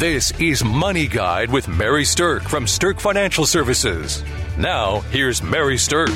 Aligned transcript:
This 0.00 0.32
is 0.40 0.64
Money 0.64 1.06
Guide 1.06 1.50
with 1.50 1.68
Mary 1.68 2.04
Sterk 2.04 2.48
from 2.48 2.64
Sterk 2.64 2.98
Financial 2.98 3.44
Services. 3.44 4.24
Now, 4.56 5.00
here's 5.10 5.42
Mary 5.42 5.76
Sterk. 5.76 6.08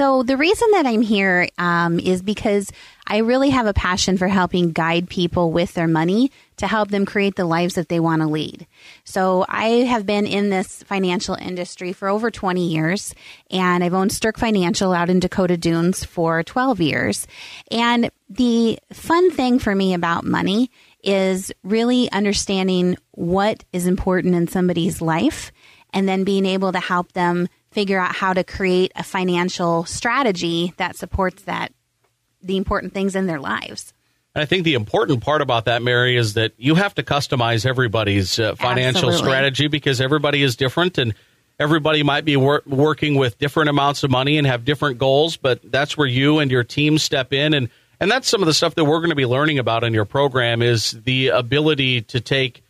So, 0.00 0.22
the 0.22 0.38
reason 0.38 0.70
that 0.70 0.86
I'm 0.86 1.02
here 1.02 1.46
um, 1.58 2.00
is 2.00 2.22
because 2.22 2.72
I 3.06 3.18
really 3.18 3.50
have 3.50 3.66
a 3.66 3.74
passion 3.74 4.16
for 4.16 4.28
helping 4.28 4.72
guide 4.72 5.10
people 5.10 5.52
with 5.52 5.74
their 5.74 5.86
money 5.86 6.32
to 6.56 6.66
help 6.66 6.88
them 6.88 7.04
create 7.04 7.36
the 7.36 7.44
lives 7.44 7.74
that 7.74 7.90
they 7.90 8.00
want 8.00 8.22
to 8.22 8.26
lead. 8.26 8.66
So, 9.04 9.44
I 9.46 9.84
have 9.84 10.06
been 10.06 10.26
in 10.26 10.48
this 10.48 10.82
financial 10.84 11.34
industry 11.34 11.92
for 11.92 12.08
over 12.08 12.30
20 12.30 12.66
years, 12.66 13.14
and 13.50 13.84
I've 13.84 13.92
owned 13.92 14.10
Sterk 14.10 14.38
Financial 14.38 14.94
out 14.94 15.10
in 15.10 15.20
Dakota 15.20 15.58
Dunes 15.58 16.02
for 16.02 16.42
12 16.44 16.80
years. 16.80 17.26
And 17.70 18.10
the 18.30 18.78
fun 18.94 19.30
thing 19.30 19.58
for 19.58 19.74
me 19.74 19.92
about 19.92 20.24
money 20.24 20.70
is 21.04 21.52
really 21.62 22.10
understanding 22.10 22.96
what 23.10 23.64
is 23.74 23.86
important 23.86 24.34
in 24.34 24.48
somebody's 24.48 25.02
life 25.02 25.52
and 25.92 26.08
then 26.08 26.24
being 26.24 26.46
able 26.46 26.72
to 26.72 26.80
help 26.80 27.12
them 27.12 27.48
figure 27.70 27.98
out 27.98 28.14
how 28.14 28.32
to 28.32 28.44
create 28.44 28.92
a 28.96 29.02
financial 29.02 29.84
strategy 29.84 30.74
that 30.76 30.96
supports 30.96 31.42
that 31.44 31.72
the 32.42 32.56
important 32.56 32.94
things 32.94 33.14
in 33.14 33.26
their 33.26 33.40
lives. 33.40 33.92
I 34.34 34.44
think 34.44 34.64
the 34.64 34.74
important 34.74 35.22
part 35.22 35.42
about 35.42 35.64
that, 35.64 35.82
Mary, 35.82 36.16
is 36.16 36.34
that 36.34 36.52
you 36.56 36.76
have 36.76 36.94
to 36.94 37.02
customize 37.02 37.66
everybody's 37.66 38.38
uh, 38.38 38.54
financial 38.54 39.08
Absolutely. 39.08 39.30
strategy 39.30 39.66
because 39.66 40.00
everybody 40.00 40.42
is 40.42 40.56
different 40.56 40.98
and 40.98 41.14
everybody 41.58 42.02
might 42.02 42.24
be 42.24 42.36
wor- 42.36 42.62
working 42.64 43.16
with 43.16 43.38
different 43.38 43.70
amounts 43.70 44.04
of 44.04 44.10
money 44.10 44.38
and 44.38 44.46
have 44.46 44.64
different 44.64 44.98
goals. 44.98 45.36
But 45.36 45.60
that's 45.64 45.96
where 45.96 46.06
you 46.06 46.38
and 46.38 46.50
your 46.50 46.62
team 46.62 46.98
step 46.98 47.32
in, 47.32 47.54
and 47.54 47.68
and 47.98 48.10
that's 48.10 48.28
some 48.28 48.40
of 48.40 48.46
the 48.46 48.54
stuff 48.54 48.76
that 48.76 48.84
we're 48.84 49.00
going 49.00 49.10
to 49.10 49.16
be 49.16 49.26
learning 49.26 49.58
about 49.58 49.84
in 49.84 49.92
your 49.92 50.06
program 50.06 50.62
is 50.62 50.92
the 50.92 51.28
ability 51.28 52.00
to 52.02 52.20
take 52.20 52.62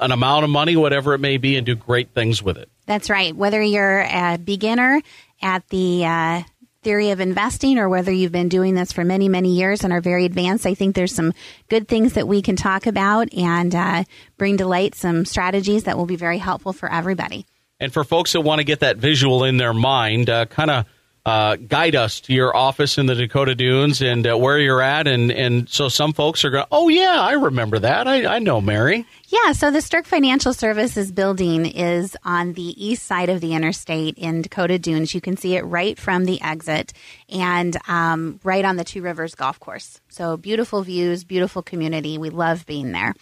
an 0.00 0.10
amount 0.10 0.42
of 0.42 0.50
money, 0.50 0.74
whatever 0.74 1.14
it 1.14 1.18
may 1.18 1.36
be, 1.36 1.56
and 1.56 1.64
do 1.64 1.76
great 1.76 2.12
things 2.12 2.42
with 2.42 2.58
it. 2.58 2.68
That's 2.86 3.10
right. 3.10 3.34
Whether 3.34 3.62
you're 3.62 4.00
a 4.00 4.38
beginner 4.38 5.00
at 5.40 5.66
the 5.68 6.04
uh, 6.04 6.42
theory 6.82 7.10
of 7.10 7.20
investing 7.20 7.78
or 7.78 7.88
whether 7.88 8.10
you've 8.12 8.32
been 8.32 8.48
doing 8.48 8.74
this 8.74 8.92
for 8.92 9.04
many, 9.04 9.28
many 9.28 9.54
years 9.54 9.84
and 9.84 9.92
are 9.92 10.00
very 10.00 10.24
advanced, 10.24 10.66
I 10.66 10.74
think 10.74 10.94
there's 10.94 11.14
some 11.14 11.32
good 11.68 11.88
things 11.88 12.14
that 12.14 12.26
we 12.26 12.42
can 12.42 12.56
talk 12.56 12.86
about 12.86 13.32
and 13.32 13.74
uh, 13.74 14.04
bring 14.36 14.56
to 14.58 14.66
light 14.66 14.94
some 14.94 15.24
strategies 15.24 15.84
that 15.84 15.96
will 15.96 16.06
be 16.06 16.16
very 16.16 16.38
helpful 16.38 16.72
for 16.72 16.90
everybody. 16.90 17.46
And 17.78 17.92
for 17.92 18.04
folks 18.04 18.32
that 18.32 18.40
want 18.42 18.60
to 18.60 18.64
get 18.64 18.80
that 18.80 18.96
visual 18.96 19.44
in 19.44 19.56
their 19.56 19.74
mind, 19.74 20.30
uh, 20.30 20.46
kind 20.46 20.70
of 20.70 20.86
uh, 21.24 21.56
guide 21.56 21.94
us 21.94 22.20
to 22.22 22.32
your 22.32 22.56
office 22.56 22.98
in 22.98 23.06
the 23.06 23.14
Dakota 23.14 23.54
Dunes 23.54 24.02
and 24.02 24.26
uh, 24.26 24.36
where 24.36 24.58
you're 24.58 24.82
at. 24.82 25.06
And, 25.06 25.30
and 25.30 25.68
so 25.68 25.88
some 25.88 26.12
folks 26.12 26.44
are 26.44 26.50
going, 26.50 26.66
oh, 26.72 26.88
yeah, 26.88 27.20
I 27.20 27.32
remember 27.32 27.78
that. 27.78 28.08
I, 28.08 28.36
I 28.36 28.38
know 28.40 28.60
Mary. 28.60 29.06
Yeah, 29.28 29.52
so 29.52 29.70
the 29.70 29.78
Sterk 29.78 30.04
Financial 30.04 30.52
Services 30.52 31.12
building 31.12 31.66
is 31.66 32.16
on 32.24 32.54
the 32.54 32.84
east 32.84 33.04
side 33.06 33.28
of 33.28 33.40
the 33.40 33.54
interstate 33.54 34.18
in 34.18 34.42
Dakota 34.42 34.78
Dunes. 34.78 35.14
You 35.14 35.20
can 35.20 35.36
see 35.36 35.56
it 35.56 35.62
right 35.62 35.98
from 35.98 36.24
the 36.24 36.40
exit 36.42 36.92
and 37.28 37.76
um, 37.88 38.40
right 38.42 38.64
on 38.64 38.76
the 38.76 38.84
Two 38.84 39.02
Rivers 39.02 39.34
Golf 39.34 39.60
Course. 39.60 40.00
So 40.08 40.36
beautiful 40.36 40.82
views, 40.82 41.24
beautiful 41.24 41.62
community. 41.62 42.18
We 42.18 42.30
love 42.30 42.66
being 42.66 42.92
there. 42.92 43.14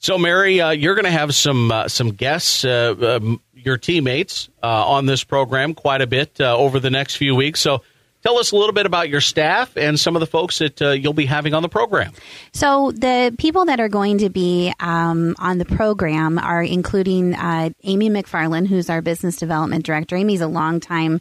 So, 0.00 0.16
Mary, 0.16 0.62
uh, 0.62 0.70
you're 0.70 0.94
going 0.94 1.04
to 1.04 1.10
have 1.10 1.34
some 1.34 1.70
uh, 1.70 1.86
some 1.86 2.12
guests, 2.12 2.64
uh, 2.64 3.18
um, 3.20 3.38
your 3.52 3.76
teammates, 3.76 4.48
uh, 4.62 4.66
on 4.66 5.04
this 5.04 5.24
program 5.24 5.74
quite 5.74 6.00
a 6.00 6.06
bit 6.06 6.40
uh, 6.40 6.56
over 6.56 6.80
the 6.80 6.88
next 6.88 7.16
few 7.16 7.34
weeks. 7.34 7.60
So, 7.60 7.82
tell 8.22 8.38
us 8.38 8.50
a 8.50 8.56
little 8.56 8.72
bit 8.72 8.86
about 8.86 9.10
your 9.10 9.20
staff 9.20 9.76
and 9.76 10.00
some 10.00 10.16
of 10.16 10.20
the 10.20 10.26
folks 10.26 10.58
that 10.60 10.80
uh, 10.80 10.92
you'll 10.92 11.12
be 11.12 11.26
having 11.26 11.52
on 11.52 11.60
the 11.60 11.68
program. 11.68 12.14
So 12.54 12.92
the 12.92 13.34
people 13.36 13.66
that 13.66 13.78
are 13.78 13.90
going 13.90 14.16
to 14.18 14.30
be 14.30 14.72
um, 14.80 15.36
on 15.38 15.58
the 15.58 15.66
program 15.66 16.38
are 16.38 16.62
including 16.62 17.34
Amy 17.34 18.08
McFarland, 18.08 18.68
who's 18.68 18.88
our 18.88 19.02
business 19.02 19.36
development 19.36 19.84
director. 19.84 20.16
Amy's 20.16 20.40
a 20.40 20.48
longtime, 20.48 21.20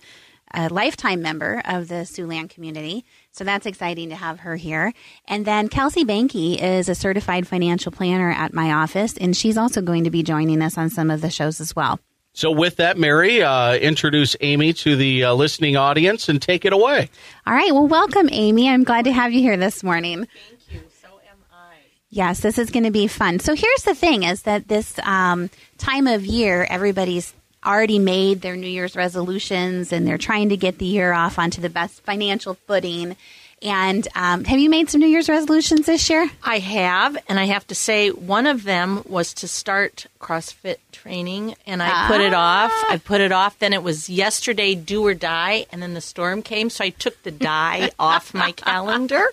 uh, 0.53 0.70
lifetime 0.72 1.22
member 1.22 1.62
of 1.66 1.90
the 1.90 2.06
Siouxland 2.06 2.50
community. 2.50 3.03
So 3.31 3.44
that's 3.44 3.66
exciting 3.66 4.09
to 4.09 4.16
have 4.16 4.41
her 4.41 4.56
here. 4.56 4.94
And 5.25 5.45
then 5.45 5.69
Kelsey 5.69 6.03
Banky 6.03 6.62
is 6.62 6.90
a 6.90 6.95
certified 6.95 7.47
financial 7.47 7.91
planner 7.91 8.31
at 8.31 8.53
my 8.53 8.72
office, 8.73 9.16
and 9.17 9.35
she's 9.35 9.57
also 9.57 9.81
going 9.81 10.03
to 10.06 10.09
be 10.09 10.23
joining 10.23 10.62
us 10.62 10.78
on 10.78 10.90
some 10.90 11.09
of 11.12 11.22
the 11.22 11.29
shows 11.29 11.62
as 11.62 11.75
well. 11.75 12.00
So, 12.34 12.51
with 12.51 12.78
that, 12.78 12.97
Mary, 12.97 13.41
uh, 13.41 13.75
introduce 13.75 14.35
Amy 14.41 14.73
to 14.73 14.95
the 14.95 15.25
uh, 15.25 15.34
listening 15.34 15.75
audience 15.75 16.29
and 16.29 16.41
take 16.41 16.63
it 16.63 16.73
away. 16.73 17.09
All 17.45 17.53
right. 17.53 17.72
Well, 17.73 17.88
welcome, 17.88 18.29
Amy. 18.31 18.69
I'm 18.69 18.84
glad 18.84 19.06
to 19.06 19.12
have 19.12 19.34
you 19.34 19.41
here 19.41 19.57
this 19.57 19.84
morning. 19.84 20.28
Thank 20.47 20.72
you. 20.72 20.81
So 21.01 21.07
am 21.29 21.38
I. 21.51 21.75
Yes, 22.09 22.40
this 22.40 22.57
is 22.57 22.69
going 22.69 22.85
to 22.85 22.91
be 22.91 23.07
fun. 23.07 23.40
So 23.40 23.56
here's 23.56 23.84
the 23.84 23.96
thing: 23.96 24.23
is 24.23 24.44
that 24.44 24.67
this 24.67 25.00
um, 25.03 25.50
time 25.78 26.07
of 26.07 26.23
year, 26.25 26.67
everybody's 26.69 27.34
already 27.66 28.00
made 28.00 28.42
their 28.42 28.56
New 28.56 28.68
Year's 28.68 28.96
resolutions, 28.96 29.92
and 29.92 30.08
they're 30.08 30.18
trying 30.18 30.50
to 30.50 30.58
get 30.58 30.78
the 30.78 30.86
year 30.86 31.14
off 31.14 31.40
onto 31.40 31.62
the 31.62 31.70
best 31.70 32.02
financial 32.03 32.56
footing. 32.68 33.16
And 33.62 34.08
um, 34.16 34.46
have 34.46 34.59
you 34.59 34.70
made 34.70 34.90
some 34.90 35.02
New 35.02 35.08
Year's 35.08 35.28
resolutions 35.28 35.86
this 35.86 36.09
year? 36.09 36.30
I 36.44 36.59
have, 36.59 37.18
and 37.28 37.40
I 37.40 37.46
have 37.46 37.68
to 37.68 37.75
say, 37.75 38.09
one 38.09 38.47
of 38.47 38.64
them 38.64 39.03
was 39.06 39.34
to 39.36 39.47
start 39.47 40.06
CrossFit 40.22 40.78
training, 40.94 41.56
and 41.66 41.84
I 41.84 42.08
put 42.08 42.22
it 42.22 42.34
off. 42.34 42.72
I 42.90 42.97
put 42.97 43.20
it 43.20 43.34
off. 43.34 43.59
Then 43.59 43.74
it 43.74 43.84
was 43.84 44.09
yesterday, 44.09 44.76
do 44.76 45.06
or 45.06 45.14
die, 45.14 45.66
and 45.72 45.81
then 45.81 45.94
the 45.94 46.02
storm 46.02 46.41
came, 46.41 46.70
so 46.70 46.86
I 46.86 46.90
took 46.90 47.22
the 47.24 47.31
die 47.31 47.91
off 48.00 48.34
my 48.34 48.53
calendar. 48.53 49.26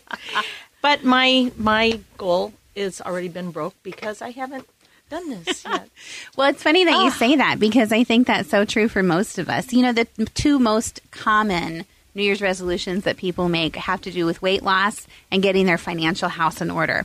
But 0.83 1.05
my 1.05 1.53
my 1.57 2.01
goal 2.19 2.53
is 2.75 3.01
already 3.01 3.29
been 3.29 3.51
broke 3.51 3.75
because 3.83 4.21
I 4.21 4.31
haven't 4.31 4.69
done 5.09 5.31
this 5.31 5.65
yet. 5.65 5.89
Well, 6.37 6.51
it's 6.51 6.63
funny 6.63 6.85
that 6.85 7.05
you 7.05 7.11
say 7.11 7.37
that 7.37 7.59
because 7.59 7.93
I 7.93 8.05
think 8.05 8.27
that's 8.27 8.51
so 8.51 8.65
true 8.65 8.89
for 8.89 9.03
most 9.03 9.39
of 9.39 9.49
us. 9.49 9.73
You 9.73 9.83
know, 9.83 9.93
the 9.93 10.07
two 10.35 10.59
most 10.59 11.01
common 11.11 11.85
New 12.15 12.23
Year's 12.23 12.41
resolutions 12.43 13.05
that 13.05 13.17
people 13.17 13.49
make 13.49 13.77
have 13.77 14.01
to 14.03 14.11
do 14.11 14.27
with 14.27 14.43
weight 14.43 14.63
loss 14.63 15.07
and 15.31 15.43
getting 15.43 15.67
their 15.67 15.79
financial 15.79 16.29
house 16.29 16.61
in 16.61 16.71
order. 16.71 17.05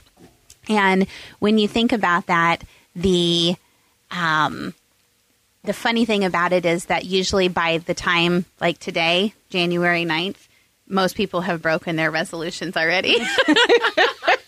And 0.69 1.05
when 1.39 1.57
you 1.57 1.67
think 1.67 1.91
about 1.91 2.27
that, 2.27 2.63
the 2.95 3.55
um, 4.09 4.73
the 5.63 5.73
funny 5.73 6.05
thing 6.05 6.23
about 6.23 6.53
it 6.53 6.65
is 6.65 6.85
that 6.85 7.05
usually 7.05 7.47
by 7.47 7.79
the 7.79 7.93
time 7.93 8.45
like 8.59 8.79
today, 8.79 9.33
January 9.49 10.05
9th, 10.05 10.47
most 10.87 11.15
people 11.15 11.41
have 11.41 11.61
broken 11.61 11.95
their 11.95 12.11
resolutions 12.11 12.75
already. 12.75 13.17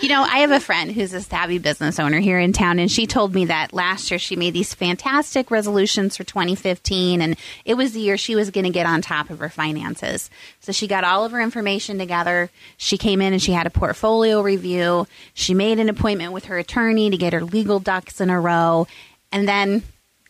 you 0.00 0.08
know, 0.08 0.22
I 0.22 0.38
have 0.38 0.50
a 0.50 0.60
friend 0.60 0.90
who's 0.90 1.12
a 1.12 1.20
savvy 1.20 1.58
business 1.58 1.98
owner 1.98 2.18
here 2.18 2.38
in 2.38 2.52
town, 2.52 2.78
and 2.78 2.90
she 2.90 3.06
told 3.06 3.34
me 3.34 3.46
that 3.46 3.72
last 3.72 4.10
year 4.10 4.18
she 4.18 4.36
made 4.36 4.54
these 4.54 4.74
fantastic 4.74 5.50
resolutions 5.50 6.16
for 6.16 6.24
2015, 6.24 7.20
and 7.20 7.36
it 7.64 7.74
was 7.74 7.92
the 7.92 8.00
year 8.00 8.16
she 8.16 8.34
was 8.34 8.50
going 8.50 8.64
to 8.64 8.70
get 8.70 8.86
on 8.86 9.02
top 9.02 9.30
of 9.30 9.38
her 9.38 9.48
finances. 9.48 10.30
So 10.60 10.72
she 10.72 10.86
got 10.86 11.04
all 11.04 11.24
of 11.24 11.32
her 11.32 11.40
information 11.40 11.98
together. 11.98 12.50
She 12.76 12.98
came 12.98 13.20
in 13.20 13.32
and 13.32 13.42
she 13.42 13.52
had 13.52 13.66
a 13.66 13.70
portfolio 13.70 14.40
review. 14.40 15.06
She 15.34 15.54
made 15.54 15.78
an 15.78 15.88
appointment 15.88 16.32
with 16.32 16.46
her 16.46 16.58
attorney 16.58 17.10
to 17.10 17.16
get 17.16 17.32
her 17.32 17.44
legal 17.44 17.78
ducks 17.78 18.20
in 18.20 18.30
a 18.30 18.40
row, 18.40 18.86
and 19.32 19.46
then, 19.46 19.82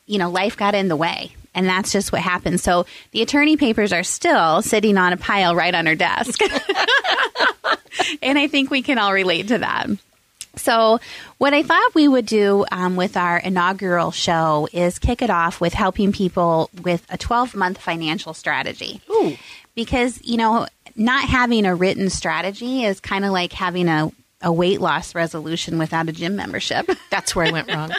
you 0.06 0.18
know, 0.18 0.30
life 0.30 0.56
got 0.56 0.74
in 0.74 0.88
the 0.88 0.96
way. 0.96 1.34
And 1.54 1.66
that's 1.66 1.92
just 1.92 2.12
what 2.12 2.20
happened. 2.20 2.60
So 2.60 2.86
the 3.12 3.22
attorney 3.22 3.56
papers 3.56 3.92
are 3.92 4.04
still 4.04 4.62
sitting 4.62 4.96
on 4.96 5.12
a 5.12 5.16
pile 5.16 5.54
right 5.56 5.74
on 5.74 5.86
her 5.86 5.94
desk. 5.94 6.40
and 8.22 8.38
I 8.38 8.46
think 8.46 8.70
we 8.70 8.82
can 8.82 8.98
all 8.98 9.12
relate 9.12 9.48
to 9.48 9.58
that. 9.58 9.88
So, 10.56 10.98
what 11.38 11.54
I 11.54 11.62
thought 11.62 11.94
we 11.94 12.08
would 12.08 12.26
do 12.26 12.64
um, 12.72 12.96
with 12.96 13.16
our 13.16 13.38
inaugural 13.38 14.10
show 14.10 14.68
is 14.72 14.98
kick 14.98 15.22
it 15.22 15.30
off 15.30 15.60
with 15.60 15.72
helping 15.72 16.12
people 16.12 16.70
with 16.82 17.06
a 17.08 17.16
12 17.16 17.54
month 17.54 17.78
financial 17.78 18.34
strategy. 18.34 19.00
Ooh. 19.10 19.36
Because, 19.74 20.20
you 20.24 20.36
know, 20.36 20.66
not 20.96 21.28
having 21.28 21.66
a 21.66 21.74
written 21.74 22.10
strategy 22.10 22.84
is 22.84 23.00
kind 23.00 23.24
of 23.24 23.30
like 23.30 23.52
having 23.52 23.88
a, 23.88 24.10
a 24.42 24.52
weight 24.52 24.80
loss 24.80 25.14
resolution 25.14 25.78
without 25.78 26.08
a 26.08 26.12
gym 26.12 26.36
membership. 26.36 26.90
That's 27.10 27.34
where 27.34 27.46
I 27.46 27.50
went 27.50 27.72
wrong. 27.72 27.90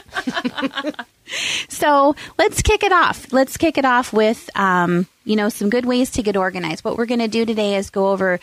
So 1.70 2.16
let's 2.38 2.62
kick 2.62 2.84
it 2.84 2.92
off. 2.92 3.32
Let's 3.32 3.58
kick 3.58 3.78
it 3.78 3.86
off 3.86 4.12
with, 4.12 4.50
um, 4.56 5.08
you 5.24 5.36
know, 5.36 5.50
some 5.50 5.70
good 5.70 5.86
ways 5.86 6.12
to 6.12 6.24
get 6.24 6.36
organized. 6.36 6.84
What 6.84 6.98
we're 6.98 7.06
going 7.06 7.20
to 7.20 7.28
do 7.28 7.46
today 7.46 7.76
is 7.76 7.90
go 7.90 8.10
over 8.10 8.40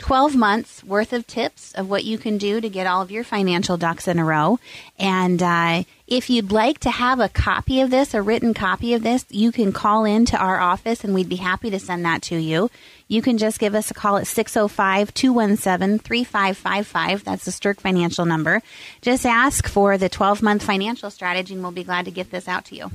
12 0.00 0.34
months 0.34 0.82
worth 0.82 1.12
of 1.12 1.26
tips 1.26 1.72
of 1.74 1.88
what 1.88 2.04
you 2.04 2.16
can 2.16 2.38
do 2.38 2.60
to 2.60 2.68
get 2.68 2.86
all 2.86 3.02
of 3.02 3.10
your 3.10 3.22
financial 3.22 3.76
ducks 3.76 4.08
in 4.08 4.18
a 4.18 4.24
row. 4.24 4.58
And 4.98 5.42
uh, 5.42 5.84
if 6.08 6.30
you'd 6.30 6.50
like 6.50 6.78
to 6.80 6.90
have 6.90 7.20
a 7.20 7.28
copy 7.28 7.82
of 7.82 7.90
this, 7.90 8.14
a 8.14 8.22
written 8.22 8.54
copy 8.54 8.94
of 8.94 9.02
this, 9.02 9.26
you 9.28 9.52
can 9.52 9.72
call 9.72 10.04
in 10.04 10.24
to 10.26 10.38
our 10.38 10.58
office 10.58 11.04
and 11.04 11.14
we'd 11.14 11.28
be 11.28 11.36
happy 11.36 11.70
to 11.70 11.78
send 11.78 12.04
that 12.06 12.22
to 12.22 12.36
you. 12.36 12.70
You 13.08 13.20
can 13.20 13.36
just 13.36 13.58
give 13.58 13.74
us 13.74 13.90
a 13.90 13.94
call 13.94 14.16
at 14.16 14.26
605 14.26 15.12
217 15.12 15.98
3555. 15.98 17.24
That's 17.24 17.44
the 17.44 17.50
Sterk 17.50 17.80
Financial 17.80 18.24
number. 18.24 18.62
Just 19.02 19.26
ask 19.26 19.68
for 19.68 19.98
the 19.98 20.08
12 20.08 20.42
month 20.42 20.62
financial 20.64 21.10
strategy 21.10 21.54
and 21.54 21.62
we'll 21.62 21.72
be 21.72 21.84
glad 21.84 22.06
to 22.06 22.10
get 22.10 22.30
this 22.30 22.48
out 22.48 22.64
to 22.66 22.74
you. 22.74 22.90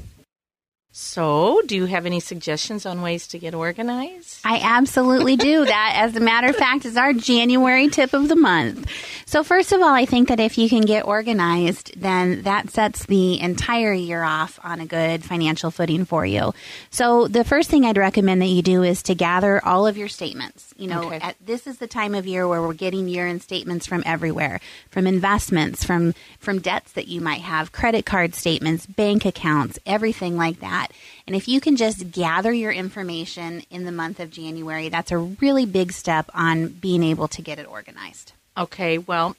So, 0.98 1.62
do 1.66 1.76
you 1.76 1.88
have 1.88 2.06
any 2.06 2.22
suggestions 2.22 2.86
on 2.86 3.02
ways 3.02 3.28
to 3.28 3.38
get 3.38 3.54
organized? 3.54 4.40
I 4.46 4.62
absolutely 4.64 5.36
do. 5.36 5.66
that, 5.66 5.94
as 5.98 6.16
a 6.16 6.22
matter 6.22 6.48
of 6.48 6.56
fact, 6.56 6.86
is 6.86 6.96
our 6.96 7.12
January 7.12 7.90
tip 7.90 8.14
of 8.14 8.30
the 8.30 8.36
month. 8.38 8.90
So, 9.26 9.44
first 9.44 9.74
of 9.74 9.82
all, 9.82 9.94
I 9.94 10.06
think 10.06 10.30
that 10.30 10.40
if 10.40 10.58
you 10.58 10.70
can 10.70 10.84
get 10.84 11.04
organized, 11.06 12.00
then 12.00 12.44
that 12.44 12.70
sets 12.70 13.06
the 13.08 13.42
entire 13.42 13.92
year 13.92 14.24
off 14.24 14.58
on 14.64 14.80
a 14.80 14.86
good 14.86 15.22
financial 15.26 15.70
footing 15.70 16.06
for 16.06 16.26
you. 16.26 16.54
So, 16.92 17.28
the 17.28 17.44
first 17.44 17.70
thing 17.70 17.84
I'd 17.84 17.98
recommend 17.98 18.42
that 18.42 18.46
you 18.46 18.62
do 18.62 18.82
is 18.82 19.04
to 19.04 19.16
gather 19.16 19.60
all 19.66 19.88
of 19.88 19.98
your 19.98 20.08
statements. 20.08 20.74
You 20.78 20.88
know, 20.88 21.08
Okay. 21.08 21.18
at, 21.18 21.36
this 21.46 21.68
is 21.68 21.78
the 21.78 21.88
time 21.88 22.16
of 22.16 22.26
year 22.26 22.48
where 22.48 22.62
we're 22.62 22.74
getting 22.74 23.10
year-end 23.10 23.42
statements 23.42 23.86
from 23.86 24.02
everywhere, 24.06 24.62
from 24.92 25.08
investments, 25.08 25.84
from 25.84 26.14
from 26.40 26.60
debts 26.60 26.94
that 26.94 27.10
you 27.10 27.20
might 27.20 27.42
have, 27.42 27.74
credit 27.74 28.06
card 28.06 28.34
statements, 28.34 28.86
bank 28.86 29.26
accounts, 29.26 29.78
everything 29.86 30.38
like 30.38 30.62
that. 30.62 30.85
And 31.28 31.36
if 31.36 31.48
you 31.48 31.62
can 31.62 31.76
just 31.76 32.12
gather 32.12 32.52
your 32.52 32.72
information 32.72 33.64
in 33.70 33.86
the 33.86 33.92
month 33.92 34.20
of 34.20 34.32
January, 34.32 34.90
that's 34.90 35.12
a 35.12 35.18
really 35.18 35.66
big 35.66 35.92
step 35.92 36.30
on 36.34 36.68
being 36.68 37.04
able 37.04 37.28
to 37.30 37.42
get 37.42 37.60
it 37.60 37.68
organized. 37.68 38.34
Okay, 38.58 38.98
well, 38.98 39.36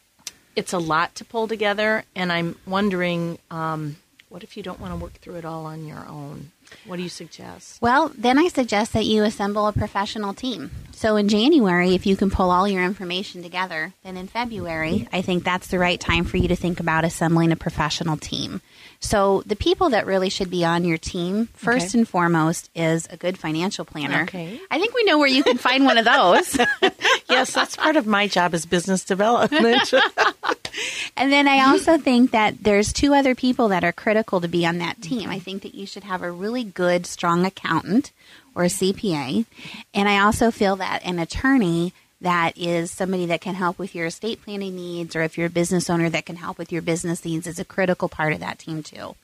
it's 0.54 0.72
a 0.72 0.78
lot 0.78 1.14
to 1.16 1.24
pull 1.24 1.48
together, 1.48 2.04
and 2.14 2.32
I'm 2.32 2.56
wondering 2.66 3.38
um, 3.50 3.96
what 4.36 4.44
if 4.44 4.54
you 4.54 4.62
don't 4.62 4.78
want 4.78 4.92
to 4.92 5.02
work 5.02 5.14
through 5.14 5.36
it 5.36 5.46
all 5.46 5.64
on 5.64 5.86
your 5.86 6.06
own? 6.06 6.50
What 6.84 6.96
do 6.96 7.02
you 7.02 7.08
suggest? 7.08 7.80
Well, 7.80 8.12
then 8.18 8.38
I 8.38 8.48
suggest 8.48 8.92
that 8.92 9.06
you 9.06 9.22
assemble 9.24 9.66
a 9.66 9.72
professional 9.72 10.34
team. 10.34 10.70
So 10.92 11.16
in 11.16 11.28
January, 11.30 11.94
if 11.94 12.04
you 12.04 12.16
can 12.18 12.28
pull 12.28 12.50
all 12.50 12.68
your 12.68 12.82
information 12.84 13.42
together, 13.42 13.94
then 14.04 14.18
in 14.18 14.26
February, 14.26 15.08
I 15.10 15.22
think 15.22 15.42
that's 15.42 15.68
the 15.68 15.78
right 15.78 15.98
time 15.98 16.24
for 16.24 16.36
you 16.36 16.48
to 16.48 16.56
think 16.56 16.80
about 16.80 17.04
assembling 17.06 17.50
a 17.50 17.56
professional 17.56 18.18
team. 18.18 18.60
So 19.00 19.42
the 19.46 19.56
people 19.56 19.90
that 19.90 20.04
really 20.04 20.28
should 20.28 20.50
be 20.50 20.66
on 20.66 20.84
your 20.84 20.98
team, 20.98 21.46
first 21.54 21.88
Okay. 21.88 21.98
and 22.00 22.08
foremost, 22.08 22.68
is 22.74 23.06
a 23.10 23.16
good 23.16 23.38
financial 23.38 23.86
planner. 23.86 24.24
Okay. 24.24 24.60
I 24.70 24.78
think 24.78 24.94
we 24.94 25.04
know 25.04 25.18
where 25.18 25.28
you 25.28 25.44
can 25.44 25.56
find 25.56 25.86
one 25.86 25.96
of 25.96 26.04
those. 26.04 26.58
yes, 27.30 27.54
that's 27.54 27.76
part 27.76 27.96
of 27.96 28.06
my 28.06 28.26
job 28.26 28.52
as 28.52 28.66
business 28.66 29.02
development. 29.04 29.92
And 31.16 31.32
then 31.32 31.48
I 31.48 31.68
also 31.70 31.98
think 31.98 32.30
that 32.32 32.62
there's 32.62 32.92
two 32.92 33.14
other 33.14 33.34
people 33.34 33.68
that 33.68 33.84
are 33.84 33.92
critical 33.92 34.40
to 34.40 34.48
be 34.48 34.66
on 34.66 34.78
that 34.78 35.00
team. 35.00 35.30
I 35.30 35.38
think 35.38 35.62
that 35.62 35.74
you 35.74 35.86
should 35.86 36.04
have 36.04 36.22
a 36.22 36.30
really 36.30 36.64
good, 36.64 37.06
strong 37.06 37.44
accountant 37.44 38.12
or 38.54 38.64
a 38.64 38.68
CPA. 38.68 39.46
And 39.94 40.08
I 40.08 40.20
also 40.20 40.50
feel 40.50 40.76
that 40.76 41.04
an 41.04 41.18
attorney 41.18 41.92
that 42.20 42.56
is 42.56 42.90
somebody 42.90 43.26
that 43.26 43.42
can 43.42 43.54
help 43.54 43.78
with 43.78 43.94
your 43.94 44.06
estate 44.06 44.42
planning 44.42 44.74
needs 44.74 45.14
or 45.14 45.22
if 45.22 45.36
you're 45.36 45.48
a 45.48 45.50
business 45.50 45.90
owner 45.90 46.08
that 46.08 46.24
can 46.24 46.36
help 46.36 46.56
with 46.56 46.72
your 46.72 46.80
business 46.80 47.24
needs 47.24 47.46
is 47.46 47.58
a 47.58 47.64
critical 47.64 48.08
part 48.08 48.32
of 48.32 48.40
that 48.40 48.58
team 48.58 48.82
too. 48.82 49.14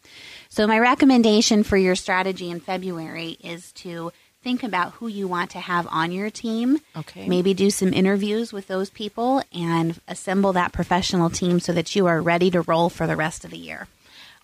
So 0.50 0.66
my 0.66 0.78
recommendation 0.78 1.64
for 1.64 1.78
your 1.78 1.94
strategy 1.94 2.50
in 2.50 2.60
February 2.60 3.38
is 3.42 3.72
to 3.72 4.12
think 4.42 4.62
about 4.62 4.92
who 4.94 5.06
you 5.08 5.28
want 5.28 5.50
to 5.52 5.60
have 5.60 5.86
on 5.90 6.10
your 6.12 6.30
team. 6.30 6.80
Okay. 6.96 7.28
Maybe 7.28 7.54
do 7.54 7.70
some 7.70 7.92
interviews 7.92 8.52
with 8.52 8.66
those 8.66 8.90
people 8.90 9.42
and 9.52 10.00
assemble 10.08 10.52
that 10.54 10.72
professional 10.72 11.30
team 11.30 11.60
so 11.60 11.72
that 11.72 11.94
you 11.94 12.06
are 12.06 12.20
ready 12.20 12.50
to 12.50 12.62
roll 12.62 12.88
for 12.90 13.06
the 13.06 13.16
rest 13.16 13.44
of 13.44 13.50
the 13.50 13.58
year. 13.58 13.86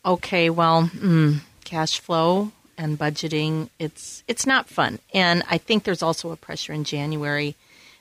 okay, 0.04 0.48
well, 0.48 0.84
mm, 0.94 1.40
cash 1.64 1.98
flow 2.00 2.52
and 2.78 2.98
budgeting, 2.98 3.68
it's 3.78 4.22
it's 4.28 4.46
not 4.46 4.68
fun. 4.68 4.98
And 5.12 5.42
I 5.50 5.58
think 5.58 5.82
there's 5.84 6.02
also 6.02 6.30
a 6.30 6.36
pressure 6.36 6.72
in 6.72 6.84
January 6.84 7.56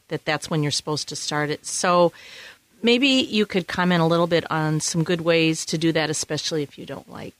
that 0.10 0.24
that's 0.24 0.50
when 0.50 0.62
you're 0.64 0.72
supposed 0.72 1.10
to 1.10 1.16
start 1.16 1.50
it. 1.50 1.66
So 1.66 2.14
maybe 2.84 3.08
you 3.08 3.46
could 3.46 3.68
comment 3.68 4.02
a 4.02 4.06
little 4.06 4.28
bit 4.28 4.50
on 4.52 4.80
some 4.80 5.04
good 5.04 5.22
ways 5.22 5.66
to 5.66 5.78
do 5.78 5.92
that 5.92 6.10
especially 6.10 6.64
if 6.64 6.78
you 6.78 6.86
don't 6.86 7.10
like 7.12 7.34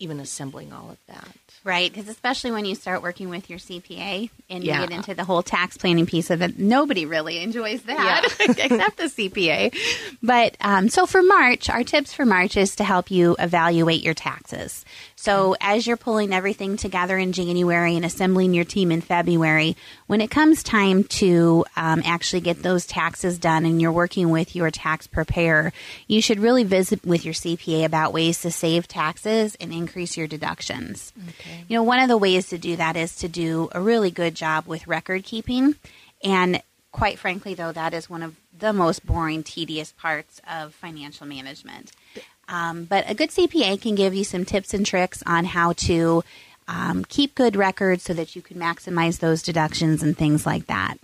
even 0.00 0.20
assembling 0.20 0.72
all 0.72 0.90
of 0.90 0.98
that. 1.06 1.28
Right, 1.64 1.92
because 1.92 2.08
especially 2.08 2.52
when 2.52 2.64
you 2.64 2.74
start 2.74 3.02
working 3.02 3.28
with 3.28 3.50
your 3.50 3.58
CPA 3.58 4.30
and 4.48 4.64
you 4.64 4.72
get 4.72 4.90
into 4.90 5.14
the 5.14 5.24
whole 5.24 5.42
tax 5.42 5.76
planning 5.76 6.06
piece 6.06 6.30
of 6.30 6.40
it, 6.40 6.58
nobody 6.58 7.04
really 7.04 7.38
enjoys 7.42 7.82
that 7.82 8.24
except 8.40 8.96
the 8.96 9.04
CPA. 9.04 9.76
But 10.22 10.56
um, 10.60 10.88
so 10.88 11.04
for 11.04 11.22
March, 11.22 11.68
our 11.68 11.84
tips 11.84 12.14
for 12.14 12.24
March 12.24 12.56
is 12.56 12.76
to 12.76 12.84
help 12.84 13.10
you 13.10 13.36
evaluate 13.38 14.02
your 14.02 14.14
taxes. 14.14 14.84
So 15.16 15.56
as 15.60 15.86
you're 15.86 15.96
pulling 15.96 16.32
everything 16.32 16.76
together 16.76 17.18
in 17.18 17.32
January 17.32 17.96
and 17.96 18.04
assembling 18.04 18.54
your 18.54 18.64
team 18.64 18.92
in 18.92 19.00
February, 19.00 19.76
when 20.06 20.20
it 20.20 20.30
comes 20.30 20.62
time 20.62 21.04
to 21.04 21.64
um, 21.76 22.02
actually 22.04 22.40
get 22.40 22.62
those 22.62 22.86
taxes 22.86 23.38
done 23.38 23.66
and 23.66 23.82
you're 23.82 23.92
working 23.92 24.30
with 24.30 24.54
your 24.54 24.70
tax 24.70 25.06
preparer, 25.08 25.72
you 26.06 26.22
should 26.22 26.38
really 26.38 26.62
visit 26.62 27.04
with 27.04 27.24
your 27.24 27.34
CPA 27.34 27.84
about 27.84 28.12
ways 28.12 28.42
to 28.42 28.50
save 28.52 28.86
taxes 28.86 29.56
and 29.60 29.72
increase 29.72 30.16
your 30.16 30.28
deductions. 30.28 31.12
Okay. 31.28 31.47
You 31.68 31.76
know, 31.76 31.82
one 31.82 32.00
of 32.00 32.08
the 32.08 32.16
ways 32.16 32.48
to 32.48 32.58
do 32.58 32.76
that 32.76 32.96
is 32.96 33.16
to 33.16 33.28
do 33.28 33.68
a 33.72 33.80
really 33.80 34.10
good 34.10 34.34
job 34.34 34.66
with 34.66 34.86
record 34.86 35.24
keeping. 35.24 35.74
And 36.22 36.62
quite 36.92 37.18
frankly, 37.18 37.54
though, 37.54 37.72
that 37.72 37.94
is 37.94 38.10
one 38.10 38.22
of 38.22 38.36
the 38.56 38.72
most 38.72 39.06
boring, 39.06 39.42
tedious 39.42 39.92
parts 39.92 40.40
of 40.50 40.74
financial 40.74 41.26
management. 41.26 41.92
Um, 42.48 42.84
but 42.84 43.04
a 43.08 43.14
good 43.14 43.30
CPA 43.30 43.80
can 43.80 43.94
give 43.94 44.14
you 44.14 44.24
some 44.24 44.44
tips 44.44 44.72
and 44.72 44.84
tricks 44.84 45.22
on 45.26 45.44
how 45.44 45.74
to 45.74 46.24
um, 46.66 47.04
keep 47.04 47.34
good 47.34 47.56
records 47.56 48.04
so 48.04 48.14
that 48.14 48.36
you 48.36 48.42
can 48.42 48.58
maximize 48.58 49.18
those 49.18 49.42
deductions 49.42 50.02
and 50.02 50.16
things 50.16 50.46
like 50.46 50.66
that. 50.66 50.96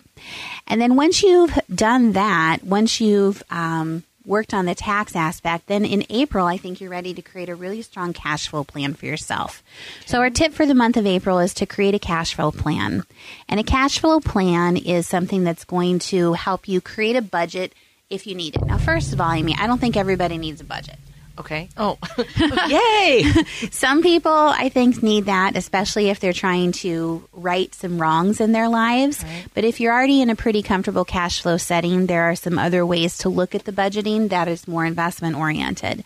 And 0.66 0.80
then 0.80 0.96
once 0.96 1.22
you've 1.22 1.58
done 1.74 2.12
that, 2.12 2.58
once 2.62 3.00
you've 3.00 3.42
um, 3.50 4.04
worked 4.26 4.54
on 4.54 4.66
the 4.66 4.74
tax 4.74 5.14
aspect, 5.14 5.66
then 5.66 5.84
in 5.84 6.04
April, 6.10 6.46
I 6.46 6.56
think 6.56 6.80
you're 6.80 6.90
ready 6.90 7.14
to 7.14 7.22
create 7.22 7.48
a 7.48 7.54
really 7.54 7.82
strong 7.82 8.12
cash 8.12 8.48
flow 8.48 8.64
plan 8.64 8.94
for 8.94 9.06
yourself. 9.06 9.62
So, 10.06 10.20
our 10.20 10.30
tip 10.30 10.52
for 10.52 10.66
the 10.66 10.74
month 10.74 10.96
of 10.96 11.06
April 11.06 11.38
is 11.38 11.54
to 11.54 11.66
create 11.66 11.94
a 11.94 11.98
cash 11.98 12.34
flow 12.34 12.50
plan. 12.50 13.04
And 13.48 13.60
a 13.60 13.64
cash 13.64 13.98
flow 13.98 14.20
plan 14.20 14.76
is 14.76 15.06
something 15.06 15.44
that's 15.44 15.64
going 15.64 15.98
to 16.10 16.32
help 16.34 16.68
you 16.68 16.80
create 16.80 17.16
a 17.16 17.22
budget 17.22 17.72
if 18.10 18.26
you 18.26 18.34
need 18.34 18.56
it. 18.56 18.66
Now, 18.66 18.78
first 18.78 19.12
of 19.12 19.20
all, 19.20 19.28
mean, 19.42 19.56
I 19.58 19.66
don't 19.66 19.80
think 19.80 19.96
everybody 19.96 20.38
needs 20.38 20.60
a 20.60 20.64
budget. 20.64 20.98
Okay. 21.38 21.68
Oh, 21.76 21.98
yay! 22.68 23.24
Some 23.70 24.02
people, 24.02 24.32
I 24.32 24.68
think, 24.68 25.02
need 25.02 25.24
that, 25.26 25.56
especially 25.56 26.08
if 26.08 26.20
they're 26.20 26.32
trying 26.32 26.72
to 26.72 27.26
right 27.32 27.74
some 27.74 28.00
wrongs 28.00 28.40
in 28.40 28.52
their 28.52 28.68
lives. 28.68 29.22
Right. 29.24 29.44
But 29.52 29.64
if 29.64 29.80
you're 29.80 29.92
already 29.92 30.22
in 30.22 30.30
a 30.30 30.36
pretty 30.36 30.62
comfortable 30.62 31.04
cash 31.04 31.42
flow 31.42 31.56
setting, 31.56 32.06
there 32.06 32.24
are 32.24 32.36
some 32.36 32.58
other 32.58 32.86
ways 32.86 33.18
to 33.18 33.28
look 33.28 33.54
at 33.54 33.64
the 33.64 33.72
budgeting 33.72 34.28
that 34.28 34.46
is 34.46 34.68
more 34.68 34.84
investment 34.84 35.36
oriented. 35.36 36.04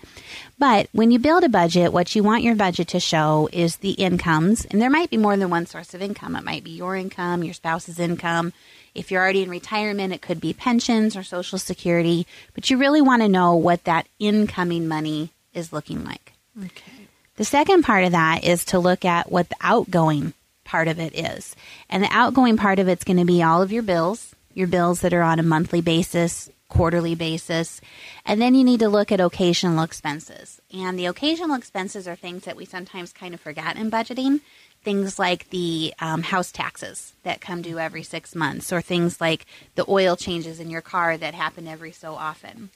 But 0.59 0.89
when 0.93 1.13
you 1.13 1.21
build 1.21 1.45
a 1.45 1.49
budget, 1.49 1.93
what 1.93 2.17
you 2.17 2.25
want 2.25 2.43
your 2.43 2.57
budget 2.57 2.89
to 2.89 3.01
show 3.01 3.49
is 3.53 3.77
the 3.77 3.93
incomes, 3.93 4.65
and 4.65 4.83
there 4.83 4.91
might 4.91 5.09
be 5.09 5.17
more 5.17 5.37
than 5.37 5.51
one 5.51 5.67
source 5.67 5.95
of 5.95 6.03
income. 6.03 6.35
It 6.35 6.43
might 6.43 6.65
be 6.65 6.73
your 6.73 6.97
income, 6.97 7.45
your 7.45 7.55
spouse's 7.55 8.01
income. 8.01 8.53
If 8.93 9.11
you're 9.13 9.23
already 9.23 9.43
in 9.43 9.51
retirement, 9.51 10.13
it 10.13 10.21
could 10.21 10.41
be 10.41 10.53
pensions 10.53 11.17
or 11.17 11.23
Social 11.23 11.59
Security. 11.59 12.27
But 12.55 12.71
you 12.71 12.77
really 12.77 13.01
want 13.01 13.23
to 13.23 13.29
know 13.29 13.55
what 13.55 13.85
that 13.85 14.09
incoming 14.19 14.89
money 14.89 15.31
is 15.55 15.73
looking 15.73 16.05
like. 16.05 16.33
Okay. 16.59 16.93
The 17.37 17.45
second 17.45 17.85
part 17.85 18.03
of 18.03 18.13
that 18.13 18.43
is 18.43 18.65
to 18.67 18.81
look 18.81 19.05
at 19.05 19.31
what 19.31 19.49
the 19.49 19.57
outgoing 19.61 20.35
part 20.65 20.89
of 20.89 20.99
it 20.99 21.15
is. 21.17 21.55
And 21.89 22.03
the 22.03 22.11
outgoing 22.11 22.57
part 22.57 22.81
of 22.81 22.89
it's 22.89 23.05
going 23.05 23.19
to 23.19 23.25
be 23.25 23.45
all 23.45 23.63
of 23.63 23.71
your 23.71 23.85
bills, 23.85 24.35
your 24.55 24.67
bills 24.67 25.03
that 25.03 25.15
are 25.15 25.23
on 25.23 25.39
a 25.39 25.45
monthly 25.45 25.81
basis, 25.81 26.51
quarterly 26.69 27.15
basis. 27.15 27.81
And 28.25 28.41
then 28.41 28.55
you 28.55 28.65
need 28.65 28.81
to 28.81 28.89
look 28.89 29.11
at 29.11 29.21
occasional 29.21 29.83
expenses. 29.83 30.61
And 30.73 30.99
the 30.99 31.07
occasional 31.07 31.57
expenses 31.57 32.07
are 32.07 32.17
things 32.17 32.45
that 32.45 32.57
we 32.57 32.65
sometimes 32.65 33.13
kind 33.13 33.35
of 33.35 33.41
forget 33.41 33.77
in 33.77 33.91
budgeting. 33.91 34.41
Things 34.85 35.19
like 35.19 35.51
the 35.51 35.93
um, 36.01 36.23
house 36.23 36.53
taxes 36.53 37.13
that 37.25 37.41
come 37.41 37.63
due 37.63 37.79
every 37.79 38.05
six 38.05 38.35
months, 38.35 38.73
or 38.73 38.81
things 38.81 39.21
like 39.21 39.45
the 39.75 39.85
oil 39.89 40.15
changes 40.15 40.61
in 40.61 40.71
your 40.71 40.81
car 40.81 41.19
that 41.19 41.35
happen 41.35 41.67
every 41.67 41.91
so 41.91 42.15
often. 42.15 42.71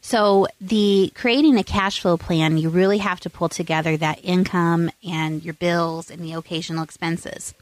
So, 0.00 0.48
the 0.60 1.12
creating 1.14 1.58
a 1.58 1.64
cash 1.64 2.00
flow 2.00 2.16
plan, 2.16 2.58
you 2.58 2.68
really 2.68 2.98
have 2.98 3.20
to 3.20 3.30
pull 3.30 3.48
together 3.48 3.96
that 3.96 4.24
income 4.24 4.90
and 5.04 5.44
your 5.44 5.54
bills 5.54 6.10
and 6.10 6.22
the 6.22 6.32
occasional 6.32 6.82
expenses. 6.82 7.54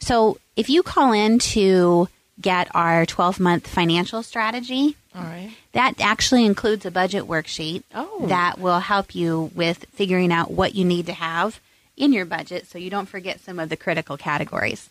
So, 0.00 0.38
if 0.56 0.68
you 0.68 0.82
call 0.82 1.12
in 1.12 1.38
to 1.38 2.08
get 2.40 2.68
our 2.74 3.06
12 3.06 3.40
month 3.40 3.66
financial 3.66 4.22
strategy, 4.22 4.96
All 5.14 5.22
right. 5.22 5.50
that 5.72 5.94
actually 6.00 6.44
includes 6.44 6.84
a 6.84 6.90
budget 6.90 7.24
worksheet 7.24 7.82
Oh. 7.94 8.26
that 8.26 8.58
will 8.58 8.80
help 8.80 9.14
you 9.14 9.50
with 9.54 9.86
figuring 9.94 10.32
out 10.32 10.50
what 10.50 10.74
you 10.74 10.84
need 10.84 11.06
to 11.06 11.12
have 11.14 11.60
in 11.96 12.12
your 12.12 12.26
budget 12.26 12.66
so 12.66 12.76
you 12.78 12.90
don't 12.90 13.06
forget 13.08 13.40
some 13.40 13.58
of 13.58 13.68
the 13.70 13.76
critical 13.76 14.16
categories. 14.18 14.88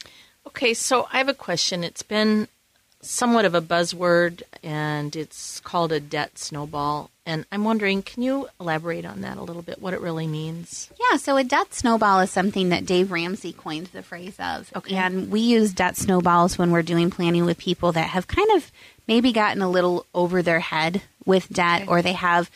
Okay, 0.47 0.73
so 0.73 1.07
I 1.13 1.17
have 1.19 1.29
a 1.29 1.33
question. 1.35 1.83
It's 1.83 2.03
been 2.03 2.47
somewhat 3.05 3.45
of 3.45 3.53
a 3.55 3.61
buzzword, 3.61 4.41
and 4.63 5.15
it's 5.15 5.59
called 5.61 5.91
a 5.91 5.99
debt 5.99 6.37
snowball. 6.37 7.09
And 7.25 7.45
I'm 7.51 7.63
wondering, 7.63 8.03
can 8.03 8.21
you 8.21 8.47
elaborate 8.59 9.05
on 9.05 9.21
that 9.21 9.37
a 9.37 9.41
little 9.41 9.61
bit? 9.63 9.81
What 9.81 9.93
it 9.95 10.01
really 10.01 10.27
means? 10.27 10.89
Yeah, 11.11 11.17
so 11.17 11.37
a 11.37 11.43
debt 11.43 11.73
snowball 11.73 12.19
is 12.19 12.29
something 12.31 12.69
that 12.69 12.85
Dave 12.85 13.11
Ramsey 13.11 13.51
coined 13.51 13.87
the 13.87 14.03
phrase 14.03 14.35
of. 14.39 14.71
Okay. 14.75 14.95
And 14.95 15.31
we 15.31 15.39
use 15.39 15.73
debt 15.73 15.97
snowballs 15.97 16.57
when 16.57 16.71
we're 16.71 16.83
doing 16.83 17.09
planning 17.09 17.45
with 17.45 17.57
people 17.57 17.91
that 17.93 18.09
have 18.09 18.27
kind 18.27 18.51
of 18.55 18.71
maybe 19.07 19.31
gotten 19.31 19.61
a 19.63 19.69
little 19.69 20.05
over 20.13 20.41
their 20.43 20.59
head 20.59 21.01
with 21.25 21.49
debt 21.49 21.83
Okay. 21.83 21.89
or 21.91 22.01
they 22.03 22.13
have 22.13 22.51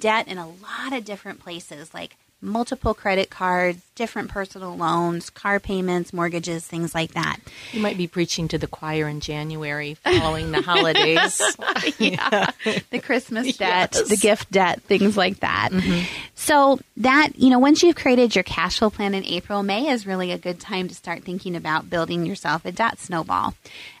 debt 0.00 0.28
in 0.28 0.38
a 0.38 0.48
lot 0.48 0.92
of 0.94 1.04
different 1.04 1.40
places 1.40 1.92
like 1.92 2.16
multiple 2.42 2.92
credit 2.94 3.30
cards, 3.30 3.80
different 3.94 4.28
personal 4.28 4.76
loans, 4.76 5.30
car 5.30 5.58
payments, 5.58 6.12
mortgages, 6.12 6.66
things 6.66 6.94
like 6.94 7.12
that. 7.14 7.38
You 7.72 7.80
might 7.80 7.96
be 7.96 8.06
preaching 8.06 8.46
to 8.48 8.58
the 8.58 8.66
choir 8.66 9.08
in 9.08 9.20
January 9.20 9.94
following 9.94 10.52
the 10.52 10.60
holidays. 10.60 11.40
yeah. 11.98 12.50
the 12.90 13.00
Christmas 13.00 13.56
debt, 13.56 13.92
Yes. 13.94 14.08
the 14.08 14.16
gift 14.16 14.50
debt, 14.50 14.82
things 14.82 15.16
like 15.16 15.40
that. 15.40 15.70
Mm-hmm. 15.72 16.04
So 16.34 16.78
that, 16.98 17.30
you 17.36 17.48
know, 17.50 17.58
once 17.58 17.82
you've 17.82 17.96
created 17.96 18.34
your 18.34 18.44
cash 18.44 18.78
flow 18.78 18.90
plan 18.90 19.14
in 19.14 19.24
April, 19.24 19.62
May 19.62 19.88
is 19.88 20.06
really 20.06 20.30
a 20.30 20.38
good 20.38 20.60
time 20.60 20.88
to 20.88 20.94
start 20.94 21.24
thinking 21.24 21.56
about 21.56 21.88
building 21.90 22.26
yourself 22.26 22.64
a 22.64 22.72
debt 22.72 22.98
snowball. 22.98 23.54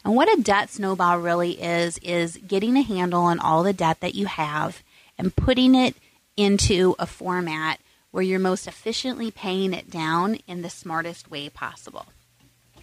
And 0.04 0.14
what 0.14 0.28
a 0.38 0.42
debt 0.42 0.70
snowball 0.70 1.18
really 1.18 1.52
is 1.60 1.98
is 1.98 2.38
getting 2.46 2.76
a 2.76 2.82
handle 2.82 3.22
on 3.22 3.38
all 3.38 3.62
the 3.62 3.72
debt 3.72 4.00
that 4.00 4.14
you 4.14 4.26
have 4.26 4.82
and 5.18 5.34
putting 5.34 5.74
it 5.74 5.96
into 6.36 6.94
a 6.98 7.06
format 7.06 7.80
where 8.16 8.24
you're 8.24 8.38
most 8.38 8.66
efficiently 8.66 9.30
paying 9.30 9.74
it 9.74 9.90
down 9.90 10.38
in 10.46 10.62
the 10.62 10.70
smartest 10.70 11.30
way 11.30 11.50
possible. 11.50 12.06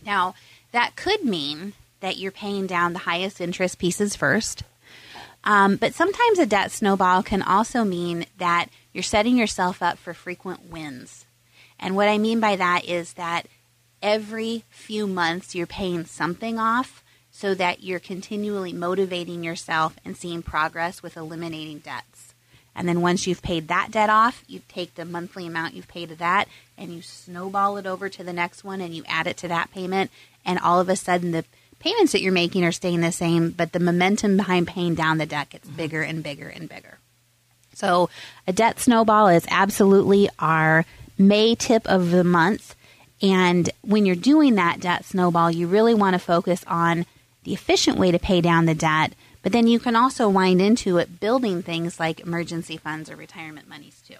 Now, 0.06 0.36
that 0.74 0.96
could 0.96 1.25
mean 1.25 1.74
that 2.02 2.18
you're 2.18 2.32
paying 2.32 2.68
down 2.68 2.94
the 2.94 3.00
highest 3.00 3.42
interest 3.42 3.80
pieces 3.80 4.16
first. 4.16 4.62
Um, 5.44 5.78
but 5.78 5.96
sometimes 5.96 6.38
a 6.38 6.46
debt 6.46 6.72
snowball 6.72 7.24
can 7.24 7.42
also 7.42 7.84
mean 7.84 8.28
that 8.38 8.68
you're 8.94 9.02
setting 9.02 9.36
yourself 9.36 9.82
up 9.82 9.98
for 9.98 10.13
frequent 10.13 10.70
wins. 10.70 11.25
And 11.80 11.96
what 11.96 12.10
I 12.10 12.20
mean 12.20 12.40
by 12.40 12.56
that 12.56 12.86
is 12.86 13.13
that 13.13 13.48
every 14.04 14.66
few 14.70 15.08
months 15.08 15.56
you're 15.56 15.66
paying 15.66 16.06
something 16.06 16.60
off 16.60 17.04
so 17.32 17.56
that 17.56 17.82
you're 17.82 18.00
continually 18.00 18.72
motivating 18.72 19.44
yourself 19.44 19.96
and 20.06 20.16
seeing 20.16 20.44
progress 20.44 21.02
with 21.02 21.18
eliminating 21.18 21.80
debts. 21.80 22.12
And 22.75 22.88
then 22.88 23.01
once 23.01 23.27
you've 23.27 23.42
paid 23.42 23.68
that 23.68 23.92
debt 23.92 24.10
off, 24.10 24.44
you 24.48 24.62
take 24.68 24.96
the 24.96 25.06
monthly 25.06 25.46
amount 25.46 25.75
you've 25.75 25.88
paid 25.88 26.10
to 26.10 26.15
that 26.15 26.48
and 26.77 26.92
you 26.92 27.01
snowball 27.01 27.77
it 27.77 27.86
over 27.86 28.10
to 28.10 28.24
the 28.24 28.34
next 28.34 28.63
one 28.63 28.82
and 28.82 28.96
you 28.96 29.03
add 29.08 29.27
it 29.27 29.38
to 29.38 29.48
that 29.48 29.72
payment. 29.72 30.12
And 30.46 30.60
all 30.60 30.80
of 30.80 30.89
a 30.89 30.96
sudden, 30.96 31.32
the 31.32 31.46
payments 31.80 32.13
that 32.13 32.22
you're 32.22 32.32
making 32.32 32.63
are 32.63 32.72
staying 32.72 33.01
the 33.01 33.12
same, 33.12 33.51
but 33.51 33.74
the 33.74 33.80
momentum 33.80 34.38
behind 34.38 34.68
paying 34.68 34.96
down 34.96 35.18
the 35.18 35.25
debt 35.25 35.50
gets 35.50 35.68
mm-hmm. 35.68 35.77
bigger 35.77 36.01
and 36.01 36.24
bigger 36.24 36.48
and 36.48 36.68
bigger. 36.68 36.98
So, 37.75 38.10
a 38.48 38.53
debt 38.53 38.80
snowball 38.80 39.27
is 39.27 39.46
absolutely 39.50 40.30
our 40.39 40.86
May 41.18 41.56
tip 41.56 41.88
of 41.88 42.12
the 42.12 42.24
month. 42.24 42.75
And 43.22 43.70
when 43.82 44.06
you're 44.06 44.15
doing 44.15 44.56
that 44.56 44.80
debt 44.80 45.06
snowball, 45.06 45.51
you 45.51 45.68
really 45.68 45.94
want 45.94 46.13
to 46.13 46.20
focus 46.20 46.63
on 46.68 47.06
the 47.44 47.53
efficient 47.53 47.98
way 47.98 48.12
to 48.12 48.20
pay 48.20 48.42
down 48.42 48.65
the 48.65 48.75
debt, 48.75 49.13
but 49.43 49.51
then 49.51 49.67
you 49.67 49.79
can 49.79 49.95
also 49.95 50.27
wind 50.27 50.62
into 50.62 50.97
it 50.97 51.19
building 51.19 51.62
things 51.62 52.00
like 52.00 52.21
emergency 52.21 52.77
funds 52.77 53.12
or 53.12 53.15
retirement 53.15 53.67
monies 53.69 54.01
too. 54.07 54.15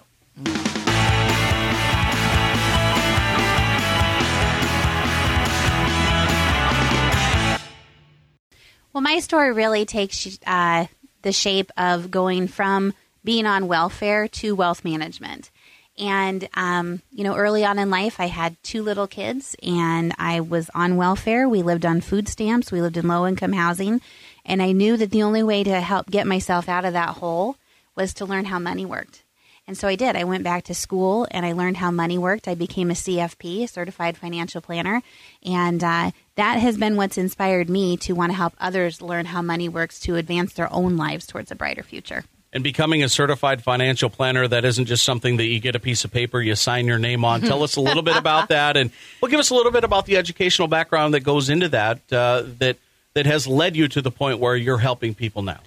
Well, 8.92 9.02
my 9.02 9.18
story 9.18 9.52
really 9.52 9.86
takes 9.86 10.38
uh, 10.46 10.86
the 11.22 11.32
shape 11.32 11.72
of 11.76 12.12
going 12.12 12.46
from 12.46 12.92
being 13.24 13.46
on 13.46 13.66
welfare 13.66 14.28
to 14.28 14.54
wealth 14.54 14.84
management. 14.84 15.50
And, 15.98 16.48
um, 16.54 17.02
you 17.12 17.24
know, 17.24 17.34
early 17.34 17.64
on 17.64 17.78
in 17.78 17.88
life, 17.88 18.20
I 18.20 18.26
had 18.26 18.56
two 18.62 18.82
little 18.82 19.06
kids 19.06 19.56
and 19.62 20.12
I 20.18 20.40
was 20.40 20.70
on 20.74 20.96
welfare. 20.96 21.48
We 21.48 21.62
lived 21.62 21.86
on 21.86 22.00
food 22.00 22.28
stamps, 22.28 22.70
we 22.70 22.82
lived 22.82 22.96
in 22.96 23.08
low 23.08 23.26
income 23.26 23.52
housing. 23.52 24.00
And 24.44 24.62
I 24.62 24.72
knew 24.72 24.96
that 24.96 25.10
the 25.10 25.22
only 25.22 25.42
way 25.42 25.64
to 25.64 25.80
help 25.80 26.10
get 26.10 26.26
myself 26.26 26.68
out 26.68 26.84
of 26.84 26.92
that 26.92 27.16
hole 27.16 27.56
was 27.94 28.14
to 28.14 28.26
learn 28.26 28.46
how 28.46 28.58
money 28.58 28.84
worked. 28.84 29.22
And 29.66 29.78
so 29.78 29.88
I 29.88 29.96
did. 29.96 30.14
I 30.14 30.24
went 30.24 30.44
back 30.44 30.64
to 30.64 30.74
school 30.74 31.26
and 31.30 31.46
I 31.46 31.52
learned 31.52 31.78
how 31.78 31.90
money 31.90 32.18
worked. 32.18 32.48
I 32.48 32.54
became 32.54 32.90
a 32.90 32.94
CFP, 32.94 33.64
a 33.64 33.68
certified 33.68 34.16
financial 34.16 34.60
planner. 34.60 35.02
And 35.42 35.82
uh, 35.82 36.10
that 36.34 36.58
has 36.58 36.76
been 36.76 36.96
what's 36.96 37.16
inspired 37.16 37.70
me 37.70 37.96
to 37.98 38.12
want 38.12 38.30
to 38.32 38.36
help 38.36 38.52
others 38.58 39.00
learn 39.00 39.24
how 39.26 39.40
money 39.40 39.68
works 39.70 40.00
to 40.00 40.16
advance 40.16 40.52
their 40.52 40.70
own 40.70 40.98
lives 40.98 41.26
towards 41.26 41.50
a 41.50 41.54
brighter 41.54 41.82
future. 41.82 42.24
And 42.52 42.62
becoming 42.62 43.02
a 43.02 43.08
certified 43.08 43.64
financial 43.64 44.10
planner, 44.10 44.46
that 44.46 44.64
isn't 44.64 44.84
just 44.84 45.02
something 45.02 45.38
that 45.38 45.46
you 45.46 45.58
get 45.58 45.74
a 45.74 45.80
piece 45.80 46.04
of 46.04 46.12
paper, 46.12 46.40
you 46.40 46.54
sign 46.54 46.86
your 46.86 47.00
name 47.00 47.24
on. 47.24 47.40
Tell 47.40 47.64
us 47.64 47.74
a 47.74 47.80
little 47.80 48.02
bit 48.02 48.16
about 48.16 48.48
that, 48.50 48.76
and 48.76 48.92
well, 49.20 49.28
give 49.28 49.40
us 49.40 49.50
a 49.50 49.56
little 49.56 49.72
bit 49.72 49.82
about 49.82 50.06
the 50.06 50.16
educational 50.16 50.68
background 50.68 51.14
that 51.14 51.20
goes 51.20 51.50
into 51.50 51.68
that. 51.70 52.00
Uh, 52.12 52.44
that 52.60 52.76
that 53.14 53.26
has 53.26 53.46
led 53.46 53.76
you 53.76 53.88
to 53.88 54.02
the 54.02 54.10
point 54.10 54.38
where 54.40 54.56
you're 54.56 54.78
helping 54.78 55.14
people 55.14 55.42
now. 55.42 55.60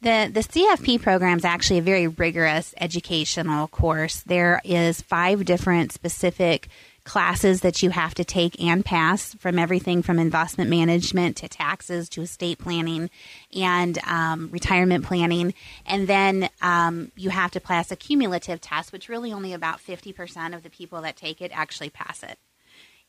The 0.00 0.30
the 0.32 0.40
CFP 0.40 1.00
program 1.00 1.38
is 1.38 1.44
actually 1.44 1.78
a 1.78 1.82
very 1.82 2.08
rigorous 2.08 2.74
educational 2.78 3.68
course. 3.68 4.22
There 4.22 4.60
is 4.64 5.00
five 5.00 5.44
different 5.44 5.92
specific 5.92 6.68
classes 7.04 7.60
that 7.60 7.82
you 7.82 7.90
have 7.90 8.14
to 8.14 8.24
take 8.24 8.60
and 8.62 8.84
pass 8.84 9.34
from 9.34 9.58
everything 9.58 10.02
from 10.02 10.18
investment 10.18 10.70
management 10.70 11.36
to 11.36 11.48
taxes 11.48 12.08
to 12.08 12.22
estate 12.22 12.58
planning 12.58 13.10
and 13.54 13.98
um, 14.06 14.48
retirement 14.50 15.04
planning. 15.04 15.52
And 15.86 16.06
then 16.06 16.48
um, 16.62 17.12
you 17.14 17.30
have 17.30 17.50
to 17.52 17.60
pass 17.60 17.90
a 17.90 17.96
cumulative 17.96 18.60
test, 18.60 18.92
which 18.92 19.10
really 19.10 19.32
only 19.32 19.52
about 19.52 19.80
50% 19.80 20.54
of 20.54 20.62
the 20.62 20.70
people 20.70 21.02
that 21.02 21.16
take 21.16 21.42
it 21.42 21.50
actually 21.54 21.90
pass 21.90 22.22
it. 22.22 22.38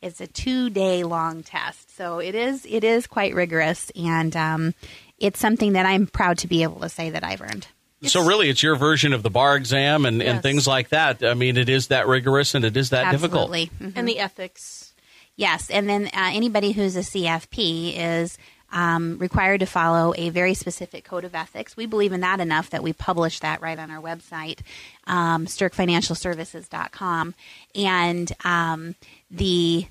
It's 0.02 0.22
a 0.22 0.28
two 0.28 0.70
day 0.70 1.04
long 1.04 1.42
test, 1.44 1.96
so 1.96 2.20
it 2.20 2.36
is 2.36 2.66
it 2.70 2.84
is 2.84 3.08
quite 3.08 3.34
rigorous, 3.34 3.92
and 3.96 4.36
um, 4.36 4.74
it's 5.20 5.40
something 5.40 5.74
that 5.74 5.86
I'm 5.86 6.06
proud 6.08 6.38
to 6.40 6.48
be 6.48 6.64
able 6.64 6.82
to 6.82 6.90
say 6.90 7.10
that 7.10 7.24
I've 7.24 7.42
earned. 7.42 7.68
so 8.04 8.25
really, 8.25 8.50
it's 8.50 8.62
your 8.62 8.75
version 8.75 9.14
of 9.14 9.24
the 9.24 9.30
bar 9.32 9.56
exam 9.56 10.06
and, 10.06 10.22
and 10.22 10.44
things 10.44 10.68
like 10.68 10.90
that. 10.90 11.24
I 11.24 11.34
mean, 11.34 11.58
it 11.58 11.70
is 11.70 11.88
that 11.88 12.08
rigorous 12.08 12.54
and 12.54 12.64
it 12.66 12.78
is 12.78 12.92
that 12.92 13.12
difficult. 13.12 13.50
Absolutely. 13.52 13.88
Mhm. 13.88 13.94
and 13.96 14.08
the 14.08 14.20
ethics. 14.20 14.94
Yes, 15.38 15.70
and 15.70 15.90
then 15.90 16.06
uh, 16.08 16.10
anybody 16.34 16.72
who's 16.72 16.96
a 16.96 17.00
CFP 17.00 17.94
is 17.98 18.38
um, 18.72 19.18
required 19.20 19.60
to 19.62 19.66
follow 19.66 20.14
a 20.18 20.30
very 20.30 20.54
specific 20.54 21.04
code 21.06 21.24
of 21.24 21.34
ethics. 21.36 21.75
We 21.78 21.86
believe 21.86 22.12
in 22.12 22.22
that 22.22 22.40
enough 22.40 22.70
that 22.72 22.84
we 22.84 22.94
publish 22.94 23.40
that 23.40 23.62
right 23.62 23.78
on 23.80 23.90
our 23.92 24.02
website, 24.02 24.60
um, 25.08 25.46
sterkfinancialservices.com. 25.46 27.36
And 27.74 28.32
um, 28.44 28.96
the 29.29 29.88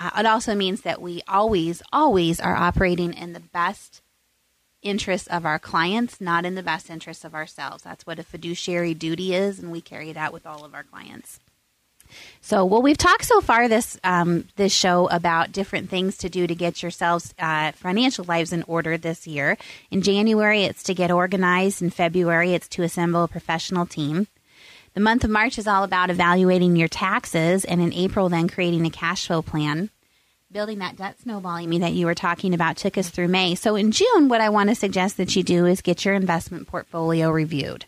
uh, 0.00 0.10
it 0.18 0.26
also 0.26 0.54
means 0.54 0.82
that 0.82 1.02
we 1.02 1.22
always, 1.26 1.82
always 1.92 2.38
are 2.38 2.54
operating 2.54 3.12
in 3.12 3.32
the 3.32 3.40
best 3.40 4.00
interests 4.80 5.26
of 5.26 5.44
our 5.44 5.58
clients, 5.58 6.20
not 6.20 6.44
in 6.44 6.54
the 6.54 6.62
best 6.62 6.88
interests 6.88 7.24
of 7.24 7.34
ourselves. 7.34 7.82
That's 7.82 8.06
what 8.06 8.20
a 8.20 8.22
fiduciary 8.22 8.94
duty 8.94 9.34
is, 9.34 9.58
and 9.58 9.72
we 9.72 9.80
carry 9.80 10.12
that 10.12 10.32
with 10.32 10.46
all 10.46 10.64
of 10.64 10.72
our 10.72 10.84
clients. 10.84 11.40
So, 12.40 12.64
well, 12.64 12.80
we've 12.80 12.96
talked 12.96 13.24
so 13.24 13.40
far 13.40 13.68
this 13.68 13.98
um, 14.02 14.48
this 14.56 14.72
show 14.72 15.08
about 15.10 15.52
different 15.52 15.90
things 15.90 16.16
to 16.18 16.30
do 16.30 16.46
to 16.46 16.54
get 16.54 16.82
yourselves 16.82 17.34
uh, 17.38 17.72
financial 17.72 18.24
lives 18.24 18.52
in 18.52 18.62
order 18.62 18.96
this 18.96 19.26
year. 19.26 19.58
In 19.90 20.00
January, 20.00 20.62
it's 20.62 20.82
to 20.84 20.94
get 20.94 21.10
organized. 21.10 21.82
In 21.82 21.90
February, 21.90 22.54
it's 22.54 22.68
to 22.68 22.82
assemble 22.82 23.24
a 23.24 23.28
professional 23.28 23.84
team. 23.84 24.28
The 24.98 25.04
month 25.04 25.22
of 25.22 25.30
March 25.30 25.58
is 25.58 25.68
all 25.68 25.84
about 25.84 26.10
evaluating 26.10 26.74
your 26.74 26.88
taxes, 26.88 27.64
and 27.64 27.80
in 27.80 27.92
April, 27.92 28.28
then 28.28 28.48
creating 28.48 28.84
a 28.84 28.90
cash 28.90 29.28
flow 29.28 29.42
plan. 29.42 29.90
Building 30.50 30.80
that 30.80 30.96
debt 30.96 31.20
snowball, 31.20 31.64
mean 31.64 31.82
that 31.82 31.92
you 31.92 32.04
were 32.04 32.16
talking 32.16 32.52
about, 32.52 32.76
took 32.76 32.98
us 32.98 33.08
through 33.08 33.28
May. 33.28 33.54
So 33.54 33.76
in 33.76 33.92
June, 33.92 34.28
what 34.28 34.40
I 34.40 34.48
want 34.48 34.70
to 34.70 34.74
suggest 34.74 35.16
that 35.18 35.36
you 35.36 35.44
do 35.44 35.66
is 35.66 35.82
get 35.82 36.04
your 36.04 36.14
investment 36.14 36.66
portfolio 36.66 37.30
reviewed. 37.30 37.84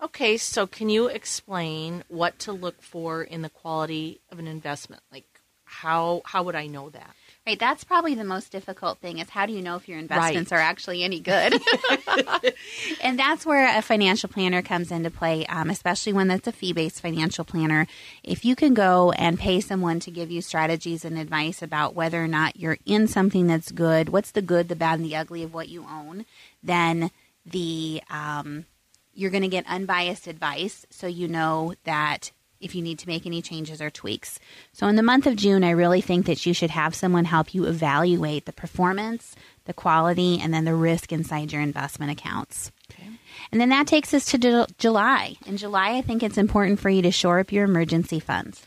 Okay, 0.00 0.36
so 0.36 0.64
can 0.64 0.88
you 0.88 1.08
explain 1.08 2.04
what 2.06 2.38
to 2.38 2.52
look 2.52 2.80
for 2.80 3.24
in 3.24 3.42
the 3.42 3.50
quality 3.50 4.20
of 4.30 4.38
an 4.38 4.46
investment? 4.46 5.02
Like 5.10 5.26
how 5.64 6.22
how 6.24 6.44
would 6.44 6.54
I 6.54 6.68
know 6.68 6.88
that? 6.90 7.16
Right, 7.46 7.58
that's 7.58 7.84
probably 7.84 8.14
the 8.14 8.24
most 8.24 8.50
difficult 8.50 9.00
thing 9.00 9.18
is 9.18 9.28
how 9.28 9.44
do 9.44 9.52
you 9.52 9.60
know 9.60 9.76
if 9.76 9.86
your 9.86 9.98
investments 9.98 10.50
Right. 10.50 10.58
are 10.58 10.62
actually 10.62 11.02
any 11.04 11.20
good? 11.20 11.60
and 13.02 13.18
that's 13.18 13.44
where 13.44 13.76
a 13.76 13.82
financial 13.82 14.30
planner 14.30 14.62
comes 14.62 14.90
into 14.90 15.10
play, 15.10 15.44
um, 15.46 15.68
especially 15.68 16.14
when 16.14 16.28
that's 16.28 16.48
a 16.48 16.52
fee 16.52 16.72
based 16.72 17.02
financial 17.02 17.44
planner. 17.44 17.86
If 18.22 18.46
you 18.46 18.56
can 18.56 18.72
go 18.72 19.12
and 19.12 19.38
pay 19.38 19.60
someone 19.60 20.00
to 20.00 20.10
give 20.10 20.30
you 20.30 20.40
strategies 20.40 21.04
and 21.04 21.18
advice 21.18 21.60
about 21.60 21.94
whether 21.94 22.24
or 22.24 22.28
not 22.28 22.58
you're 22.58 22.78
in 22.86 23.08
something 23.08 23.46
that's 23.46 23.70
good, 23.70 24.08
what's 24.08 24.30
the 24.30 24.40
good, 24.40 24.68
the 24.68 24.76
bad, 24.76 25.00
and 25.00 25.04
the 25.04 25.16
ugly 25.16 25.42
of 25.42 25.52
what 25.52 25.68
you 25.68 25.86
own, 25.86 26.24
then 26.62 27.10
the 27.44 28.00
um, 28.08 28.64
you're 29.12 29.30
going 29.30 29.42
to 29.42 29.48
get 29.48 29.66
unbiased 29.68 30.26
advice 30.26 30.86
so 30.88 31.06
you 31.06 31.28
know 31.28 31.74
that 31.84 32.30
if 32.60 32.74
you 32.74 32.82
need 32.82 32.98
to 33.00 33.08
make 33.08 33.26
any 33.26 33.42
changes 33.42 33.80
or 33.80 33.90
tweaks. 33.90 34.38
So, 34.72 34.86
in 34.86 34.96
the 34.96 35.02
month 35.02 35.26
of 35.26 35.36
June, 35.36 35.64
I 35.64 35.70
really 35.70 36.00
think 36.00 36.26
that 36.26 36.44
you 36.46 36.54
should 36.54 36.70
have 36.70 36.94
someone 36.94 37.24
help 37.24 37.54
you 37.54 37.64
evaluate 37.64 38.46
the 38.46 38.52
performance, 38.52 39.36
the 39.64 39.72
quality, 39.72 40.40
and 40.40 40.52
then 40.52 40.64
the 40.64 40.74
risk 40.74 41.12
inside 41.12 41.52
your 41.52 41.62
investment 41.62 42.12
accounts. 42.12 42.72
Okay. 42.90 43.08
And 43.52 43.60
then 43.60 43.68
that 43.70 43.86
takes 43.86 44.14
us 44.14 44.26
to 44.26 44.38
Ju- 44.38 44.66
July. 44.78 45.36
In 45.46 45.56
July, 45.56 45.96
I 45.96 46.02
think 46.02 46.22
it's 46.22 46.38
important 46.38 46.80
for 46.80 46.90
you 46.90 47.02
to 47.02 47.10
shore 47.10 47.38
up 47.38 47.52
your 47.52 47.64
emergency 47.64 48.20
funds. 48.20 48.66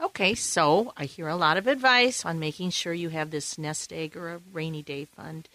Okay, 0.00 0.34
so 0.34 0.92
I 0.96 1.06
hear 1.06 1.26
a 1.28 1.36
lot 1.36 1.56
of 1.56 1.66
advice 1.66 2.24
on 2.24 2.38
making 2.38 2.70
sure 2.70 2.92
you 2.92 3.08
have 3.08 3.30
this 3.30 3.56
nest 3.56 3.92
egg 3.92 4.16
or 4.16 4.34
a 4.34 4.40
rainy 4.52 4.82
day 4.82 5.06
fund. 5.06 5.48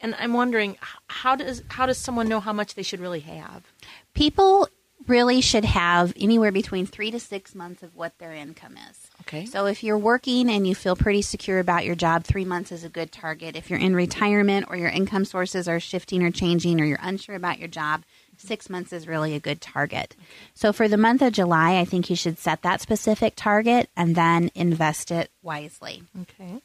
And 0.00 0.14
I'm 0.20 0.32
wondering 0.32 0.76
how 1.08 1.34
does 1.34 1.62
how 1.68 1.86
does 1.86 1.98
someone 1.98 2.28
know 2.28 2.38
how 2.38 2.52
much 2.52 2.74
they 2.74 2.84
should 2.84 3.00
really 3.00 3.20
have? 3.20 3.64
People 4.14 4.68
really 5.08 5.40
should 5.40 5.64
have 5.64 6.12
anywhere 6.16 6.52
between 6.52 6.86
three 6.86 7.10
to 7.10 7.20
six 7.20 7.54
months 7.54 7.82
of 7.82 7.94
what 7.96 8.18
their 8.18 8.32
income 8.32 8.76
is. 8.90 9.08
Okay. 9.22 9.46
So 9.46 9.66
if 9.66 9.82
you're 9.82 9.98
working 9.98 10.48
and 10.48 10.66
you 10.66 10.74
feel 10.74 10.96
pretty 10.96 11.22
secure 11.22 11.58
about 11.58 11.84
your 11.84 11.94
job, 11.94 12.24
three 12.24 12.44
months 12.44 12.72
is 12.72 12.84
a 12.84 12.88
good 12.88 13.12
target. 13.12 13.56
If 13.56 13.68
you're 13.68 13.78
in 13.78 13.94
retirement 13.94 14.66
or 14.68 14.76
your 14.76 14.88
income 14.88 15.24
sources 15.24 15.68
are 15.68 15.80
shifting 15.80 16.22
or 16.22 16.30
changing 16.30 16.80
or 16.80 16.84
you're 16.84 16.98
unsure 17.02 17.34
about 17.34 17.58
your 17.58 17.68
job, 17.68 18.04
six 18.38 18.70
months 18.70 18.92
is 18.92 19.06
really 19.06 19.34
a 19.34 19.40
good 19.40 19.60
target. 19.60 20.16
So 20.54 20.72
for 20.72 20.88
the 20.88 20.96
month 20.96 21.22
of 21.22 21.32
July, 21.32 21.78
I 21.78 21.84
think 21.84 22.08
you 22.08 22.16
should 22.16 22.38
set 22.38 22.62
that 22.62 22.80
specific 22.80 23.34
target 23.36 23.90
and 23.96 24.14
then 24.14 24.50
invest 24.54 25.10
it 25.10 25.30
wisely. 25.42 26.04
Okay. 26.22 26.62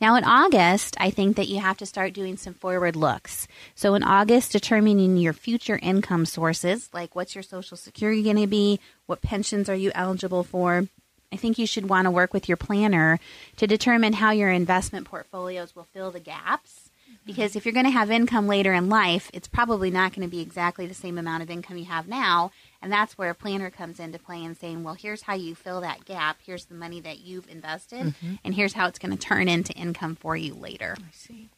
Now, 0.00 0.14
in 0.16 0.24
August, 0.24 0.96
I 0.98 1.10
think 1.10 1.36
that 1.36 1.48
you 1.48 1.60
have 1.60 1.76
to 1.78 1.86
start 1.86 2.12
doing 2.12 2.36
some 2.36 2.54
forward 2.54 2.96
looks. 2.96 3.46
So, 3.74 3.94
in 3.94 4.02
August, 4.02 4.52
determining 4.52 5.16
your 5.16 5.32
future 5.32 5.78
income 5.82 6.26
sources, 6.26 6.88
like 6.92 7.14
what's 7.14 7.34
your 7.34 7.42
Social 7.42 7.76
Security 7.76 8.22
going 8.22 8.36
to 8.36 8.46
be, 8.46 8.80
what 9.06 9.22
pensions 9.22 9.68
are 9.68 9.74
you 9.74 9.90
eligible 9.94 10.44
for. 10.44 10.88
I 11.32 11.36
think 11.36 11.58
you 11.58 11.66
should 11.66 11.88
want 11.88 12.06
to 12.06 12.10
work 12.10 12.34
with 12.34 12.48
your 12.48 12.56
planner 12.56 13.20
to 13.56 13.66
determine 13.66 14.14
how 14.14 14.32
your 14.32 14.50
investment 14.50 15.06
portfolios 15.06 15.76
will 15.76 15.84
fill 15.84 16.10
the 16.10 16.20
gaps. 16.20 16.90
Mm-hmm. 17.06 17.14
Because 17.26 17.54
if 17.56 17.64
you're 17.64 17.72
going 17.72 17.86
to 17.86 17.90
have 17.90 18.10
income 18.10 18.48
later 18.48 18.72
in 18.72 18.88
life, 18.88 19.30
it's 19.32 19.48
probably 19.48 19.90
not 19.90 20.12
going 20.12 20.26
to 20.26 20.30
be 20.30 20.40
exactly 20.40 20.86
the 20.86 20.94
same 20.94 21.18
amount 21.18 21.42
of 21.42 21.50
income 21.50 21.76
you 21.76 21.84
have 21.84 22.08
now. 22.08 22.50
And 22.82 22.90
that's 22.90 23.18
where 23.18 23.30
a 23.30 23.34
planner 23.34 23.70
comes 23.70 24.00
into 24.00 24.18
play 24.18 24.44
and 24.44 24.56
saying, 24.56 24.84
well, 24.84 24.94
here's 24.94 25.22
how 25.22 25.34
you 25.34 25.54
fill 25.54 25.82
that 25.82 26.04
gap. 26.06 26.38
Here's 26.44 26.64
the 26.64 26.74
money 26.74 27.00
that 27.02 27.20
you've 27.20 27.48
invested, 27.48 28.14
and 28.44 28.54
here's 28.54 28.72
how 28.72 28.86
it's 28.86 28.98
going 28.98 29.12
to 29.12 29.18
turn 29.18 29.48
into 29.48 29.72
income 29.74 30.16
for 30.16 30.36
you 30.36 30.54
later. 30.54 30.96
I 30.98 31.12
see. 31.12 31.50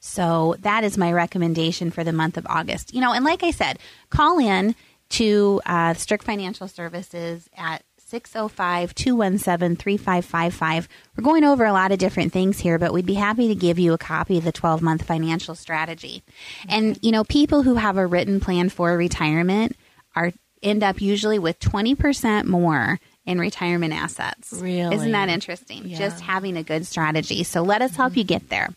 So 0.00 0.56
that 0.60 0.84
is 0.84 0.98
my 0.98 1.12
recommendation 1.12 1.90
for 1.90 2.04
the 2.04 2.12
month 2.12 2.36
of 2.36 2.46
August. 2.48 2.94
You 2.94 3.00
know, 3.00 3.12
and 3.12 3.24
like 3.24 3.42
I 3.42 3.50
said, 3.50 3.78
call 4.10 4.38
in 4.38 4.74
to 5.10 5.60
uh, 5.66 5.94
Sterk 5.94 6.22
Financial 6.22 6.68
Services 6.68 7.48
at 7.56 7.82
605 7.98 8.94
217 8.94 9.76
3555. 9.76 10.88
We're 11.16 11.24
going 11.24 11.44
over 11.44 11.64
a 11.64 11.72
lot 11.72 11.90
of 11.90 11.98
different 11.98 12.32
things 12.32 12.60
here, 12.60 12.78
but 12.78 12.92
we'd 12.92 13.06
be 13.06 13.14
happy 13.14 13.48
to 13.48 13.54
give 13.54 13.78
you 13.78 13.92
a 13.92 13.98
copy 13.98 14.38
of 14.38 14.44
the 14.44 14.52
12 14.52 14.82
month 14.82 15.02
financial 15.04 15.54
strategy. 15.54 16.22
And, 16.68 16.98
you 17.02 17.10
know, 17.10 17.24
people 17.24 17.62
who 17.62 17.76
have 17.76 17.96
a 17.96 18.06
written 18.06 18.40
plan 18.40 18.68
for 18.68 18.96
retirement 18.96 19.76
are 20.14 20.32
end 20.64 20.82
up 20.82 21.00
usually 21.00 21.38
with 21.38 21.60
20% 21.60 22.46
more 22.46 22.98
in 23.26 23.38
retirement 23.38 23.92
assets. 23.92 24.52
Really? 24.52 24.94
Isn't 24.94 25.12
that 25.12 25.28
interesting? 25.28 25.86
Yeah. 25.86 25.98
Just 25.98 26.22
having 26.22 26.56
a 26.56 26.62
good 26.62 26.86
strategy. 26.86 27.42
So 27.44 27.62
let 27.62 27.82
us 27.82 27.96
help 27.96 28.16
you 28.16 28.24
get 28.24 28.48
there. 28.48 28.70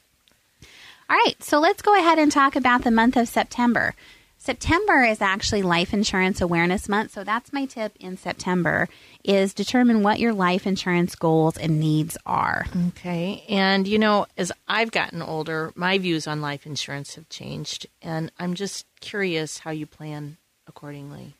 All 1.09 1.15
right, 1.15 1.41
so 1.41 1.59
let's 1.59 1.81
go 1.81 1.97
ahead 1.97 2.19
and 2.19 2.31
talk 2.31 2.57
about 2.57 2.83
the 2.83 2.91
month 2.91 3.15
of 3.15 3.29
September. 3.29 3.95
September 4.37 5.03
is 5.03 5.21
actually 5.21 5.61
Life 5.61 5.93
Insurance 5.93 6.41
Awareness 6.41 6.87
Month, 6.87 7.11
so 7.11 7.23
that's 7.23 7.51
my 7.51 7.65
tip 7.65 7.93
in 7.99 8.17
September 8.17 8.87
is 9.23 9.53
determine 9.53 10.03
what 10.03 10.19
your 10.19 10.33
life 10.33 10.67
insurance 10.67 11.15
goals 11.15 11.57
and 11.57 11.79
needs 11.79 12.17
are. 12.25 12.65
Okay. 12.89 13.43
And, 13.49 13.87
you 13.87 13.99
know, 13.99 14.27
as 14.37 14.51
I've 14.67 14.91
gotten 14.91 15.21
older, 15.21 15.71
my 15.75 15.97
views 15.97 16.27
on 16.27 16.41
life 16.41 16.65
insurance 16.65 17.15
have 17.15 17.27
changed. 17.29 17.87
And 18.01 18.31
I'm 18.37 18.53
just 18.53 18.85
curious 19.01 19.59
how 19.59 19.71
you 19.71 19.85
plan 19.85 20.37
accordingly. 20.67 21.33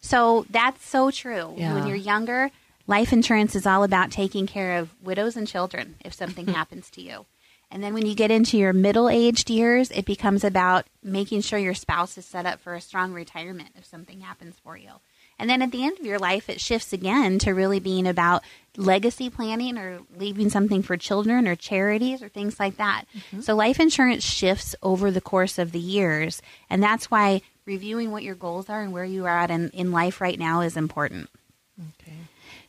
So 0.00 0.46
that's 0.50 0.84
so 0.86 1.10
true. 1.10 1.54
Yeah. 1.56 1.74
When 1.74 1.86
you're 1.86 1.96
younger, 1.96 2.50
life 2.86 3.12
insurance 3.12 3.54
is 3.54 3.66
all 3.66 3.84
about 3.84 4.10
taking 4.10 4.46
care 4.46 4.78
of 4.78 4.90
widows 5.02 5.36
and 5.36 5.46
children 5.46 5.96
if 6.04 6.12
something 6.12 6.46
happens 6.58 6.90
to 6.90 7.02
you. 7.02 7.26
And 7.70 7.84
then 7.84 7.94
when 7.94 8.04
you 8.04 8.16
get 8.16 8.32
into 8.32 8.58
your 8.58 8.72
middle 8.72 9.08
aged 9.08 9.48
years, 9.48 9.92
it 9.92 10.04
becomes 10.04 10.42
about 10.42 10.86
making 11.04 11.42
sure 11.42 11.58
your 11.58 11.74
spouse 11.74 12.18
is 12.18 12.26
set 12.26 12.44
up 12.44 12.58
for 12.60 12.74
a 12.74 12.80
strong 12.80 13.12
retirement 13.12 13.70
if 13.76 13.84
something 13.84 14.20
happens 14.20 14.56
for 14.64 14.76
you. 14.76 14.90
And 15.38 15.48
then 15.48 15.62
at 15.62 15.70
the 15.70 15.84
end 15.84 15.98
of 15.98 16.04
your 16.04 16.18
life, 16.18 16.50
it 16.50 16.60
shifts 16.60 16.92
again 16.92 17.38
to 17.40 17.52
really 17.52 17.80
being 17.80 18.06
about 18.06 18.42
legacy 18.76 19.30
planning 19.30 19.78
or 19.78 20.00
leaving 20.16 20.50
something 20.50 20.82
for 20.82 20.96
children 20.96 21.48
or 21.48 21.56
charities 21.56 22.22
or 22.22 22.28
things 22.28 22.60
like 22.60 22.76
that. 22.76 23.04
Mm-hmm. 23.16 23.40
So 23.40 23.54
life 23.54 23.80
insurance 23.80 24.22
shifts 24.22 24.74
over 24.82 25.10
the 25.10 25.20
course 25.20 25.58
of 25.58 25.72
the 25.72 25.78
years. 25.78 26.42
And 26.68 26.82
that's 26.82 27.10
why 27.10 27.40
reviewing 27.70 28.10
what 28.10 28.24
your 28.24 28.34
goals 28.34 28.68
are 28.68 28.82
and 28.82 28.92
where 28.92 29.04
you 29.04 29.26
are 29.26 29.38
at 29.38 29.48
in, 29.48 29.70
in 29.70 29.92
life 29.92 30.20
right 30.20 30.40
now 30.40 30.60
is 30.60 30.76
important. 30.76 31.30
Okay. 31.78 32.16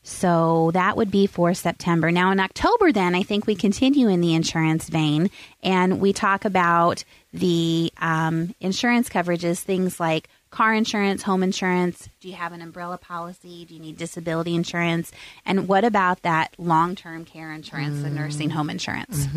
So 0.04 0.70
that 0.76 0.96
would 0.96 1.10
be 1.10 1.26
for 1.26 1.56
September. 1.56 2.12
Now 2.12 2.30
in 2.32 2.40
October, 2.40 2.92
then 2.92 3.16
I 3.16 3.24
think 3.24 3.48
we 3.48 3.56
continue 3.56 4.10
in 4.10 4.22
the 4.22 4.36
insurance 4.36 4.90
vein 4.90 5.32
and 5.64 6.00
we 6.00 6.14
talk 6.14 6.46
about 6.46 7.04
the 7.34 7.92
um, 7.98 8.54
insurance 8.60 9.10
coverages, 9.10 9.60
things 9.60 10.00
like 10.00 10.30
car 10.52 10.74
insurance, 10.74 11.24
home 11.24 11.42
insurance. 11.42 12.10
Do 12.20 12.28
you 12.28 12.36
have 12.36 12.52
an 12.52 12.62
umbrella 12.62 12.98
policy? 12.98 13.66
Do 13.66 13.74
you 13.74 13.80
need 13.80 13.98
disability 13.98 14.54
insurance? 14.54 15.12
And 15.46 15.68
what 15.68 15.84
about 15.84 16.22
that 16.22 16.54
long 16.58 16.96
term 16.96 17.26
care 17.26 17.52
insurance, 17.52 18.04
the 18.04 18.10
nursing 18.10 18.52
home 18.52 18.70
insurance? 18.70 19.28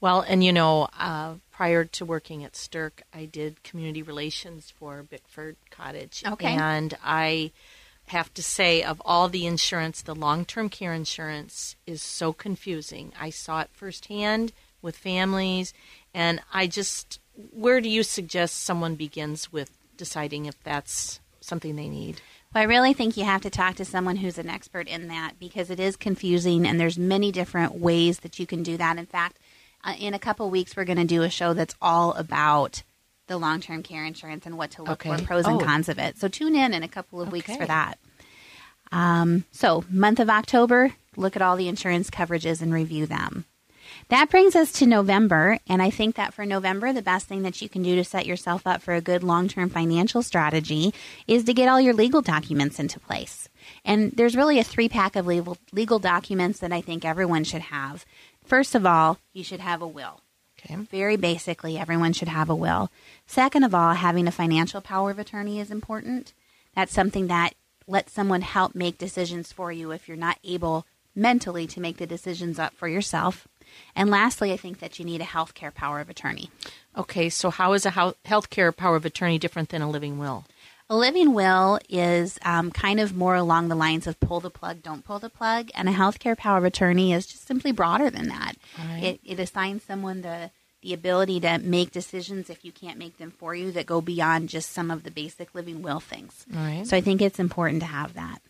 Well, 0.00 0.20
and 0.20 0.42
you 0.42 0.52
know, 0.52 0.88
uh, 0.98 1.34
prior 1.50 1.84
to 1.84 2.04
working 2.04 2.44
at 2.44 2.52
Sterk, 2.52 3.02
I 3.12 3.24
did 3.26 3.62
community 3.64 4.02
relations 4.02 4.70
for 4.70 5.02
Bickford 5.02 5.56
Cottage. 5.70 6.22
Okay. 6.26 6.54
And 6.54 6.96
I 7.04 7.50
have 8.08 8.32
to 8.34 8.42
say, 8.42 8.82
of 8.82 9.02
all 9.04 9.28
the 9.28 9.46
insurance, 9.46 10.02
the 10.02 10.14
long 10.14 10.44
term 10.44 10.68
care 10.68 10.94
insurance 10.94 11.74
is 11.86 12.00
so 12.00 12.32
confusing. 12.32 13.12
I 13.20 13.30
saw 13.30 13.60
it 13.60 13.70
firsthand 13.72 14.52
with 14.82 14.96
families, 14.96 15.72
and 16.12 16.40
I 16.52 16.66
just, 16.66 17.18
where 17.52 17.80
do 17.80 17.88
you 17.88 18.02
suggest 18.02 18.62
someone 18.62 18.94
begins 18.94 19.50
with 19.50 19.70
deciding 19.96 20.46
if 20.46 20.62
that's 20.62 21.20
something 21.40 21.76
they 21.76 21.88
need? 21.88 22.20
Well, 22.54 22.62
I 22.62 22.66
really 22.66 22.92
think 22.94 23.16
you 23.16 23.24
have 23.24 23.42
to 23.42 23.50
talk 23.50 23.76
to 23.76 23.84
someone 23.84 24.16
who's 24.16 24.38
an 24.38 24.48
expert 24.48 24.86
in 24.88 25.08
that 25.08 25.38
because 25.40 25.70
it 25.70 25.80
is 25.80 25.96
confusing 25.96 26.66
and 26.66 26.78
there's 26.78 26.96
many 26.98 27.32
different 27.32 27.74
ways 27.74 28.20
that 28.20 28.38
you 28.38 28.46
can 28.46 28.62
do 28.62 28.76
that. 28.76 28.96
In 28.96 29.06
fact, 29.06 29.38
uh, 29.82 29.94
in 29.98 30.14
a 30.14 30.18
couple 30.18 30.48
weeks, 30.50 30.76
we're 30.76 30.84
going 30.84 30.98
to 30.98 31.04
do 31.04 31.22
a 31.22 31.30
show 31.30 31.52
that's 31.52 31.74
all 31.82 32.12
about 32.12 32.82
the 33.26 33.36
long 33.38 33.60
term 33.60 33.82
care 33.82 34.04
insurance 34.04 34.46
and 34.46 34.56
what 34.56 34.70
to 34.72 34.82
look 34.82 35.04
Okay. 35.06 35.16
for, 35.18 35.24
pros 35.24 35.46
and 35.46 35.60
Oh. 35.60 35.64
cons 35.64 35.88
of 35.88 35.98
it. 35.98 36.16
So 36.18 36.28
tune 36.28 36.54
in 36.54 36.72
in 36.74 36.82
a 36.82 36.88
couple 36.88 37.20
of 37.20 37.32
weeks 37.32 37.54
for 37.56 37.66
that. 37.66 37.98
Um, 38.92 39.44
so, 39.50 39.84
month 39.90 40.20
of 40.20 40.30
October, 40.30 40.92
look 41.16 41.34
at 41.34 41.42
all 41.42 41.56
the 41.56 41.68
insurance 41.68 42.10
coverages 42.10 42.62
and 42.62 42.72
review 42.72 43.06
them. 43.06 43.44
That 44.08 44.30
brings 44.30 44.54
us 44.54 44.70
to 44.72 44.86
November, 44.86 45.58
and 45.66 45.80
I 45.80 45.90
think 45.90 46.16
that 46.16 46.34
for 46.34 46.44
November, 46.44 46.92
the 46.92 47.02
best 47.02 47.26
thing 47.26 47.42
that 47.42 47.62
you 47.62 47.68
can 47.68 47.82
do 47.82 47.96
to 47.96 48.04
set 48.04 48.26
yourself 48.26 48.66
up 48.66 48.82
for 48.82 48.94
a 48.94 49.00
good 49.00 49.22
long 49.22 49.48
term 49.48 49.70
financial 49.70 50.22
strategy 50.22 50.92
is 51.26 51.44
to 51.44 51.54
get 51.54 51.68
all 51.68 51.80
your 51.80 51.94
legal 51.94 52.20
documents 52.20 52.78
into 52.78 53.00
place. 53.00 53.48
And 53.84 54.12
there's 54.12 54.36
really 54.36 54.58
a 54.58 54.64
three 54.64 54.88
pack 54.88 55.16
of 55.16 55.26
legal, 55.26 55.56
legal 55.72 55.98
documents 55.98 56.58
that 56.60 56.72
I 56.72 56.80
think 56.80 57.04
everyone 57.04 57.44
should 57.44 57.62
have. 57.62 58.04
First 58.44 58.74
of 58.74 58.84
all, 58.84 59.18
you 59.32 59.42
should 59.42 59.60
have 59.60 59.80
a 59.80 59.86
will. 59.86 60.20
Okay. 60.58 60.76
Very 60.76 61.16
basically, 61.16 61.78
everyone 61.78 62.12
should 62.12 62.28
have 62.28 62.50
a 62.50 62.54
will. 62.54 62.90
Second 63.26 63.64
of 63.64 63.74
all, 63.74 63.94
having 63.94 64.26
a 64.26 64.32
financial 64.32 64.80
power 64.80 65.10
of 65.10 65.18
attorney 65.18 65.60
is 65.60 65.70
important. 65.70 66.32
That's 66.74 66.92
something 66.92 67.26
that 67.28 67.54
lets 67.86 68.12
someone 68.12 68.42
help 68.42 68.74
make 68.74 68.98
decisions 68.98 69.52
for 69.52 69.70
you 69.72 69.90
if 69.90 70.08
you're 70.08 70.16
not 70.16 70.38
able 70.42 70.86
mentally 71.14 71.66
to 71.68 71.80
make 71.80 71.98
the 71.98 72.06
decisions 72.06 72.58
up 72.58 72.74
for 72.74 72.88
yourself. 72.88 73.46
And 73.94 74.10
lastly, 74.10 74.52
I 74.52 74.56
think 74.56 74.80
that 74.80 74.98
you 74.98 75.04
need 75.04 75.20
a 75.20 75.24
healthcare 75.24 75.74
power 75.74 76.00
of 76.00 76.10
attorney. 76.10 76.50
Okay, 76.96 77.28
so 77.28 77.50
how 77.50 77.72
is 77.72 77.86
a 77.86 77.90
healthcare 77.90 78.76
power 78.76 78.96
of 78.96 79.04
attorney 79.04 79.38
different 79.38 79.70
than 79.70 79.82
a 79.82 79.90
living 79.90 80.18
will? 80.18 80.44
A 80.90 80.96
living 80.96 81.32
will 81.32 81.78
is 81.88 82.38
um, 82.42 82.70
kind 82.70 83.00
of 83.00 83.16
more 83.16 83.34
along 83.34 83.68
the 83.68 83.74
lines 83.74 84.06
of 84.06 84.20
pull 84.20 84.40
the 84.40 84.50
plug, 84.50 84.82
don't 84.82 85.04
pull 85.04 85.18
the 85.18 85.30
plug, 85.30 85.70
and 85.74 85.88
a 85.88 85.92
healthcare 85.92 86.36
power 86.36 86.58
of 86.58 86.64
attorney 86.64 87.12
is 87.12 87.26
just 87.26 87.46
simply 87.46 87.72
broader 87.72 88.10
than 88.10 88.28
that. 88.28 88.56
Right. 88.78 89.02
It, 89.02 89.20
it 89.24 89.40
assigns 89.40 89.82
someone 89.82 90.20
the 90.20 90.50
the 90.82 90.92
ability 90.92 91.40
to 91.40 91.58
make 91.60 91.90
decisions 91.92 92.50
if 92.50 92.62
you 92.62 92.70
can't 92.70 92.98
make 92.98 93.16
them 93.16 93.30
for 93.30 93.54
you 93.54 93.72
that 93.72 93.86
go 93.86 94.02
beyond 94.02 94.50
just 94.50 94.70
some 94.70 94.90
of 94.90 95.02
the 95.02 95.10
basic 95.10 95.54
living 95.54 95.80
will 95.80 95.98
things. 95.98 96.44
Right. 96.52 96.86
So 96.86 96.94
I 96.94 97.00
think 97.00 97.22
it's 97.22 97.38
important 97.38 97.80
to 97.80 97.86
have 97.86 98.12
that. 98.12 98.42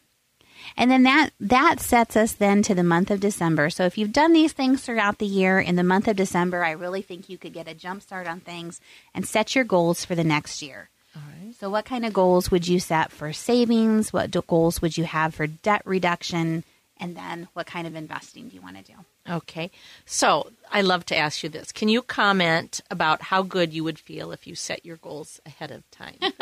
And 0.76 0.90
then 0.90 1.02
that 1.04 1.30
that 1.40 1.80
sets 1.80 2.16
us 2.16 2.32
then 2.32 2.62
to 2.62 2.74
the 2.74 2.82
month 2.82 3.10
of 3.10 3.20
December. 3.20 3.70
So 3.70 3.84
if 3.84 3.98
you've 3.98 4.12
done 4.12 4.32
these 4.32 4.52
things 4.52 4.82
throughout 4.82 5.18
the 5.18 5.26
year, 5.26 5.60
in 5.60 5.76
the 5.76 5.84
month 5.84 6.08
of 6.08 6.16
December, 6.16 6.64
I 6.64 6.72
really 6.72 7.02
think 7.02 7.28
you 7.28 7.38
could 7.38 7.52
get 7.52 7.68
a 7.68 7.74
jump 7.74 8.02
start 8.02 8.26
on 8.26 8.40
things 8.40 8.80
and 9.14 9.26
set 9.26 9.54
your 9.54 9.64
goals 9.64 10.04
for 10.04 10.14
the 10.14 10.24
next 10.24 10.62
year. 10.62 10.90
All 11.16 11.22
right. 11.22 11.54
So, 11.58 11.70
what 11.70 11.84
kind 11.84 12.04
of 12.04 12.12
goals 12.12 12.50
would 12.50 12.66
you 12.66 12.80
set 12.80 13.12
for 13.12 13.32
savings? 13.32 14.12
What 14.12 14.30
do- 14.30 14.42
goals 14.46 14.82
would 14.82 14.96
you 14.96 15.04
have 15.04 15.34
for 15.34 15.46
debt 15.46 15.82
reduction? 15.84 16.64
And 16.98 17.16
then, 17.16 17.48
what 17.54 17.66
kind 17.66 17.86
of 17.86 17.94
investing 17.94 18.48
do 18.48 18.54
you 18.54 18.62
want 18.62 18.76
to 18.76 18.82
do? 18.82 18.98
Okay. 19.28 19.70
So 20.04 20.50
I 20.70 20.82
love 20.82 21.06
to 21.06 21.16
ask 21.16 21.42
you 21.42 21.48
this. 21.48 21.72
Can 21.72 21.88
you 21.88 22.02
comment 22.02 22.80
about 22.90 23.22
how 23.22 23.42
good 23.42 23.72
you 23.72 23.82
would 23.84 23.98
feel 23.98 24.32
if 24.32 24.46
you 24.46 24.54
set 24.54 24.84
your 24.84 24.98
goals 24.98 25.40
ahead 25.46 25.70
of 25.70 25.88
time? 25.90 26.16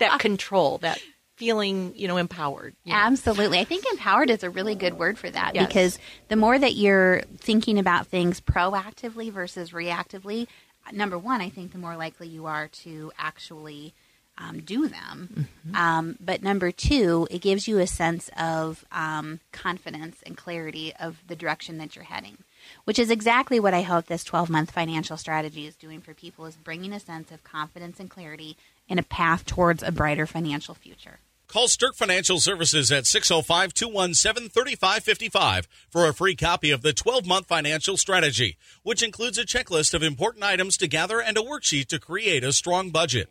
that 0.00 0.16
control, 0.18 0.78
that 0.78 1.00
feeling, 1.36 1.92
you 1.94 2.08
know, 2.08 2.16
empowered. 2.16 2.74
you 2.84 2.92
know? 2.92 2.98
Absolutely. 2.98 3.58
I 3.58 3.64
think 3.64 3.84
empowered 3.92 4.30
is 4.30 4.42
a 4.42 4.50
really 4.50 4.74
good 4.74 4.98
word 4.98 5.18
for 5.18 5.30
that 5.30 5.54
Yes. 5.54 5.66
because 5.66 5.98
the 6.28 6.36
more 6.36 6.58
that 6.58 6.74
you're 6.74 7.22
thinking 7.38 7.78
about 7.78 8.06
things 8.06 8.40
proactively 8.40 9.30
versus 9.30 9.70
reactively, 9.70 10.46
number 10.92 11.18
one, 11.18 11.40
I 11.40 11.50
think 11.50 11.72
the 11.72 11.78
more 11.78 11.96
likely 11.96 12.28
you 12.28 12.46
are 12.46 12.68
to 12.68 13.12
actually 13.18 13.94
um, 14.38 14.60
do 14.60 14.86
them. 14.88 15.48
Um, 15.74 16.16
but 16.20 16.42
number 16.42 16.70
two, 16.70 17.26
it 17.30 17.40
gives 17.40 17.66
you 17.68 17.78
a 17.78 17.86
sense 17.86 18.28
of 18.38 18.84
um, 18.92 19.40
confidence 19.52 20.18
and 20.26 20.36
clarity 20.36 20.92
of 21.00 21.16
the 21.26 21.34
direction 21.36 21.78
that 21.78 21.96
you're 21.96 22.04
heading, 22.04 22.38
which 22.84 22.98
is 22.98 23.10
exactly 23.10 23.60
what 23.60 23.74
I 23.74 23.82
hope 23.82 24.06
this 24.06 24.24
12 24.24 24.50
month 24.50 24.70
financial 24.70 25.16
strategy 25.16 25.66
is 25.66 25.76
doing 25.76 26.00
for 26.00 26.14
people 26.14 26.46
is 26.46 26.56
bringing 26.56 26.92
a 26.92 27.00
sense 27.00 27.30
of 27.30 27.44
confidence 27.44 28.00
and 28.00 28.10
clarity 28.10 28.56
in 28.88 28.98
a 28.98 29.02
path 29.02 29.44
towards 29.46 29.82
a 29.82 29.92
brighter 29.92 30.26
financial 30.26 30.74
future. 30.74 31.18
Call 31.48 31.68
Sterk 31.68 31.94
Financial 31.94 32.40
Services 32.40 32.90
at 32.90 33.06
605 33.06 33.72
217 33.72 34.48
3555 34.48 35.68
for 35.88 36.08
a 36.08 36.12
free 36.12 36.34
copy 36.34 36.72
of 36.72 36.82
the 36.82 36.92
12 36.92 37.24
month 37.24 37.46
financial 37.46 37.96
strategy, 37.96 38.56
which 38.82 39.02
includes 39.02 39.38
a 39.38 39.44
checklist 39.44 39.94
of 39.94 40.02
important 40.02 40.42
items 40.42 40.76
to 40.76 40.88
gather 40.88 41.20
and 41.20 41.38
a 41.38 41.42
worksheet 41.42 41.86
to 41.86 42.00
create 42.00 42.42
a 42.42 42.52
strong 42.52 42.90
budget. 42.90 43.30